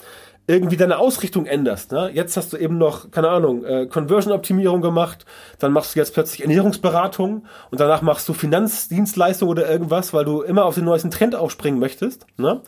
irgendwie 0.49 0.77
deine 0.77 0.99
Ausrichtung 0.99 1.47
änderst. 1.47 1.93
Ne? 1.93 2.11
Jetzt 2.13 2.37
hast 2.37 2.53
du 2.53 2.57
eben 2.57 2.77
noch, 2.77 3.13
keine 3.13 3.29
Ahnung, 3.29 3.65
äh, 3.65 3.87
Conversion-Optimierung 3.87 4.81
gemacht, 4.81 5.27
dann 5.61 5.71
machst 5.71 5.95
du 5.95 6.01
jetzt 6.01 6.13
plötzlich 6.13 6.43
Ernährungsberatung 6.43 7.47
und 7.71 7.81
danach 7.81 8.03
machst 8.03 8.29
du 8.29 8.33
Finanzdienstleistung 8.33 9.49
oder 9.49 9.71
irgendwas, 9.71 10.13
weil 10.13 10.25
du 10.25 10.43
immer 10.43 10.65
auf 10.65 10.75
den 10.75 10.87
neuesten 10.87 11.13
Trend 11.13 11.37
aufspringen 11.37 11.79
möchtest. 11.79 12.27
Ne? 12.37 12.61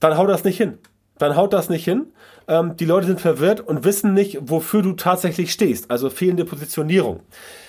Dann 0.00 0.18
hau 0.18 0.26
das 0.26 0.44
nicht 0.44 0.58
hin. 0.58 0.76
Dann 1.16 1.34
haut 1.34 1.54
das 1.54 1.70
nicht 1.70 1.84
hin. 1.84 2.12
Ähm, 2.46 2.76
die 2.76 2.84
Leute 2.84 3.06
sind 3.06 3.22
verwirrt 3.22 3.62
und 3.62 3.84
wissen 3.84 4.12
nicht, 4.12 4.38
wofür 4.42 4.82
du 4.82 4.92
tatsächlich 4.92 5.50
stehst. 5.50 5.90
Also 5.90 6.10
fehlende 6.10 6.44
Positionierung. 6.44 7.20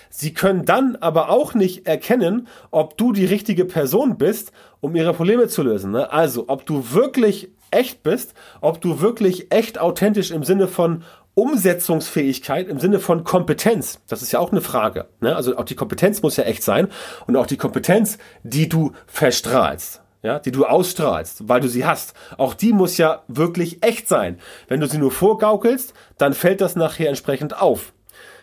Sie 0.09 0.33
können 0.33 0.65
dann 0.65 0.95
aber 0.95 1.29
auch 1.29 1.53
nicht 1.53 1.87
erkennen, 1.87 2.47
ob 2.71 2.97
du 2.97 3.13
die 3.13 3.25
richtige 3.25 3.65
Person 3.65 4.17
bist, 4.17 4.51
um 4.81 4.95
ihre 4.95 5.13
Probleme 5.13 5.47
zu 5.47 5.63
lösen. 5.63 5.91
Ne? 5.91 6.11
Also, 6.11 6.45
ob 6.47 6.65
du 6.65 6.91
wirklich 6.93 7.49
echt 7.71 8.03
bist, 8.03 8.33
ob 8.61 8.81
du 8.81 9.01
wirklich 9.01 9.51
echt 9.53 9.79
authentisch 9.79 10.31
im 10.31 10.43
Sinne 10.43 10.67
von 10.67 11.03
Umsetzungsfähigkeit 11.35 12.67
im 12.67 12.79
Sinne 12.79 12.99
von 12.99 13.23
Kompetenz, 13.23 14.01
das 14.07 14.21
ist 14.21 14.33
ja 14.33 14.39
auch 14.39 14.51
eine 14.51 14.59
Frage. 14.59 15.07
Ne? 15.21 15.35
Also 15.35 15.55
auch 15.57 15.63
die 15.63 15.75
Kompetenz 15.75 16.21
muss 16.21 16.35
ja 16.35 16.43
echt 16.43 16.63
sein 16.63 16.89
und 17.27 17.37
auch 17.37 17.47
die 17.47 17.55
Kompetenz, 17.55 18.17
die 18.43 18.67
du 18.67 18.91
verstrahlst, 19.07 20.01
ja, 20.21 20.39
die 20.39 20.51
du 20.51 20.65
ausstrahlst, 20.65 21.47
weil 21.47 21.61
du 21.61 21.69
sie 21.69 21.85
hast, 21.85 22.13
auch 22.37 22.53
die 22.53 22.73
muss 22.73 22.97
ja 22.97 23.23
wirklich 23.29 23.83
echt 23.83 24.09
sein. 24.09 24.37
Wenn 24.67 24.81
du 24.81 24.87
sie 24.87 24.97
nur 24.97 25.11
vorgaukelst, 25.11 25.93
dann 26.17 26.33
fällt 26.33 26.59
das 26.59 26.75
nachher 26.75 27.07
entsprechend 27.07 27.61
auf 27.61 27.93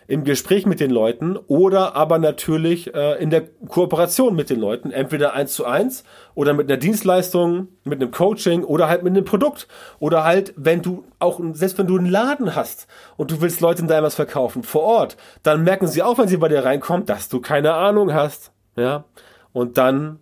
im 0.07 0.23
Gespräch 0.23 0.65
mit 0.65 0.79
den 0.79 0.89
Leuten 0.89 1.37
oder 1.47 1.95
aber 1.95 2.17
natürlich 2.17 2.93
äh, 2.95 3.21
in 3.21 3.29
der 3.29 3.45
Kooperation 3.67 4.35
mit 4.35 4.49
den 4.49 4.59
Leuten, 4.59 4.91
entweder 4.91 5.33
eins 5.33 5.53
zu 5.53 5.65
eins 5.65 6.05
oder 6.33 6.53
mit 6.53 6.69
einer 6.69 6.77
Dienstleistung, 6.77 7.67
mit 7.83 8.01
einem 8.01 8.11
Coaching 8.11 8.63
oder 8.63 8.87
halt 8.87 9.03
mit 9.03 9.11
einem 9.11 9.25
Produkt 9.25 9.67
oder 9.99 10.23
halt, 10.23 10.53
wenn 10.55 10.81
du 10.81 11.03
auch, 11.19 11.41
selbst 11.51 11.77
wenn 11.77 11.87
du 11.87 11.97
einen 11.97 12.09
Laden 12.09 12.55
hast 12.55 12.87
und 13.17 13.31
du 13.31 13.41
willst 13.41 13.59
Leuten 13.59 13.87
da 13.87 14.01
was 14.01 14.15
verkaufen 14.15 14.63
vor 14.63 14.83
Ort, 14.83 15.17
dann 15.43 15.63
merken 15.63 15.87
sie 15.87 16.01
auch, 16.01 16.17
wenn 16.17 16.29
sie 16.29 16.37
bei 16.37 16.47
dir 16.47 16.63
reinkommen, 16.63 17.05
dass 17.05 17.27
du 17.27 17.41
keine 17.41 17.73
Ahnung 17.73 18.13
hast, 18.13 18.51
ja, 18.77 19.03
und 19.51 19.77
dann 19.77 20.19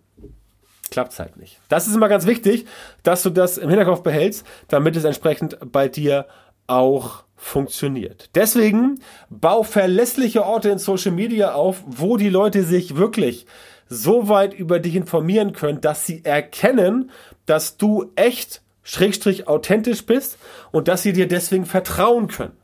klappt's 0.90 1.18
halt 1.18 1.36
nicht. 1.36 1.60
Das 1.68 1.86
ist 1.86 1.94
immer 1.94 2.08
ganz 2.08 2.26
wichtig, 2.26 2.66
dass 3.02 3.22
du 3.22 3.30
das 3.30 3.58
im 3.58 3.68
Hinterkopf 3.68 4.02
behältst, 4.02 4.46
damit 4.68 4.96
es 4.96 5.04
entsprechend 5.04 5.58
bei 5.70 5.88
dir 5.88 6.26
auch 6.66 7.25
funktioniert. 7.46 8.28
Deswegen 8.34 9.00
bau 9.30 9.62
verlässliche 9.62 10.44
Orte 10.44 10.68
in 10.68 10.78
Social 10.78 11.12
Media 11.12 11.54
auf, 11.54 11.82
wo 11.86 12.16
die 12.16 12.28
Leute 12.28 12.64
sich 12.64 12.96
wirklich 12.96 13.46
so 13.88 14.28
weit 14.28 14.52
über 14.52 14.80
dich 14.80 14.96
informieren 14.96 15.52
können, 15.52 15.80
dass 15.80 16.04
sie 16.04 16.24
erkennen, 16.24 17.10
dass 17.46 17.76
du 17.76 18.10
echt 18.16 18.62
schrägstrich 18.82 19.46
authentisch 19.46 20.04
bist 20.04 20.38
und 20.72 20.88
dass 20.88 21.04
sie 21.04 21.12
dir 21.12 21.28
deswegen 21.28 21.66
vertrauen 21.66 22.26
können. 22.26 22.56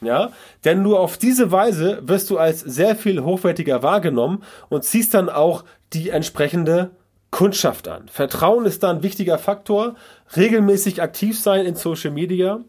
Ja, 0.00 0.30
denn 0.64 0.82
nur 0.82 1.00
auf 1.00 1.18
diese 1.18 1.50
Weise 1.50 2.00
wirst 2.02 2.30
du 2.30 2.38
als 2.38 2.60
sehr 2.60 2.94
viel 2.94 3.24
hochwertiger 3.24 3.82
wahrgenommen 3.82 4.44
und 4.68 4.84
ziehst 4.84 5.14
dann 5.14 5.28
auch 5.28 5.64
die 5.92 6.10
entsprechende 6.10 6.92
Kundschaft 7.32 7.88
an. 7.88 8.06
Vertrauen 8.06 8.64
ist 8.66 8.84
da 8.84 8.90
ein 8.90 9.02
wichtiger 9.02 9.38
Faktor. 9.38 9.96
Regelmäßig 10.36 11.02
aktiv 11.02 11.40
sein 11.40 11.66
in 11.66 11.74
Social 11.74 12.12
Media 12.12 12.60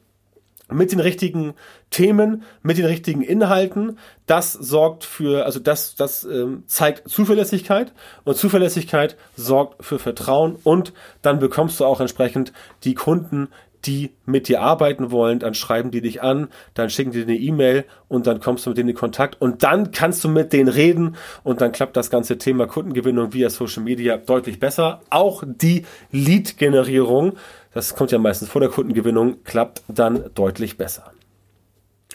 mit 0.71 0.91
den 0.91 0.99
richtigen 0.99 1.53
Themen, 1.89 2.43
mit 2.62 2.77
den 2.77 2.86
richtigen 2.86 3.21
Inhalten. 3.21 3.97
Das 4.25 4.53
sorgt 4.53 5.03
für, 5.03 5.45
also 5.45 5.60
das, 5.60 5.95
das 5.95 6.23
ähm, 6.23 6.63
zeigt 6.67 7.10
Zuverlässigkeit 7.10 7.93
und 8.23 8.38
Zuverlässigkeit 8.38 9.17
sorgt 9.36 9.84
für 9.84 9.99
Vertrauen 9.99 10.58
und 10.63 10.93
dann 11.21 11.39
bekommst 11.39 11.79
du 11.79 11.86
auch 11.86 11.99
entsprechend 11.99 12.53
die 12.84 12.93
Kunden, 12.93 13.49
die 13.85 14.11
mit 14.25 14.47
dir 14.47 14.61
arbeiten 14.61 15.11
wollen, 15.11 15.39
dann 15.39 15.53
schreiben 15.53 15.91
die 15.91 16.01
dich 16.01 16.21
an, 16.21 16.49
dann 16.73 16.89
schicken 16.89 17.11
die 17.11 17.25
dir 17.25 17.31
eine 17.31 17.37
E-Mail 17.37 17.85
und 18.07 18.27
dann 18.27 18.39
kommst 18.39 18.65
du 18.65 18.71
mit 18.71 18.77
denen 18.77 18.89
in 18.89 18.95
Kontakt 18.95 19.41
und 19.41 19.63
dann 19.63 19.91
kannst 19.91 20.23
du 20.23 20.29
mit 20.29 20.53
denen 20.53 20.69
reden 20.69 21.15
und 21.43 21.61
dann 21.61 21.71
klappt 21.71 21.95
das 21.95 22.09
ganze 22.09 22.37
Thema 22.37 22.67
Kundengewinnung 22.67 23.33
via 23.33 23.49
Social 23.49 23.83
Media 23.83 24.17
deutlich 24.17 24.59
besser. 24.59 25.01
Auch 25.09 25.43
die 25.45 25.85
Lead-Generierung 26.11 27.37
das 27.73 27.95
kommt 27.95 28.11
ja 28.11 28.17
meistens 28.17 28.49
vor 28.49 28.61
der 28.61 28.69
Kundengewinnung, 28.69 29.43
klappt 29.43 29.83
dann 29.87 30.31
deutlich 30.33 30.77
besser. 30.77 31.11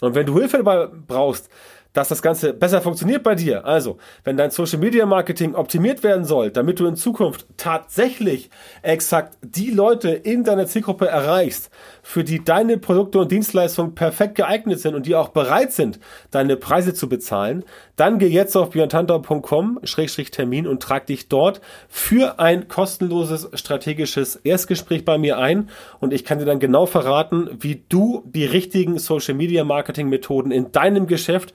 Und 0.01 0.15
wenn 0.15 0.27
du 0.27 0.39
Hilfe 0.39 0.59
dabei 0.59 0.89
brauchst, 1.07 1.49
dass 1.95 2.09
das 2.09 2.21
Ganze 2.21 2.53
besser 2.53 2.83
funktioniert 2.83 3.23
bei 3.23 3.35
dir. 3.35 3.65
Also, 3.65 3.97
wenn 4.25 4.37
dein 4.37 4.51
Social 4.51 4.79
Media 4.79 5.07
Marketing 5.07 5.55
optimiert 5.55 6.03
werden 6.03 6.27
soll, 6.27 6.51
damit 6.51 6.79
du 6.81 6.87
in 6.87 6.97
Zukunft 6.97 7.47
tatsächlich 7.57 8.51
exakt 8.83 9.39
die 9.41 9.71
Leute 9.71 10.11
in 10.11 10.45
deiner 10.45 10.67
Zielgruppe 10.67 11.07
erreichst, 11.09 11.71
für 12.03 12.23
die 12.25 12.45
deine 12.45 12.77
Produkte 12.77 13.21
und 13.21 13.33
Dienstleistungen 13.33 13.95
perfekt 13.95 14.35
geeignet 14.35 14.81
sind 14.81 14.95
und 14.95 15.07
die 15.07 15.15
auch 15.15 15.29
bereit 15.29 15.73
sind, 15.73 15.99
deine 16.31 16.57
Preise 16.57 16.93
zu 16.93 17.09
bezahlen, 17.09 17.65
dann 17.97 18.19
geh 18.19 18.27
jetzt 18.27 18.57
auf 18.57 18.71
björntantau.com-termin 18.71 20.67
und 20.67 20.83
trag 20.83 21.07
dich 21.07 21.29
dort 21.29 21.61
für 21.89 22.41
ein 22.41 22.67
kostenloses 22.67 23.49
strategisches 23.55 24.35
Erstgespräch 24.37 25.05
bei 25.05 25.17
mir 25.17 25.39
ein 25.39 25.71
und 26.01 26.13
ich 26.13 26.25
kann 26.25 26.41
dir 26.41 26.45
dann 26.45 26.59
genau 26.59 26.87
verraten, 26.87 27.51
wie 27.61 27.85
du 27.89 28.25
die 28.27 28.47
richtigen 28.47 28.99
Social 28.99 29.35
Media 29.35 29.63
Marketing 29.63 30.09
Methoden 30.09 30.51
in 30.51 30.73
deinem 30.73 31.07
Geschäft 31.07 31.55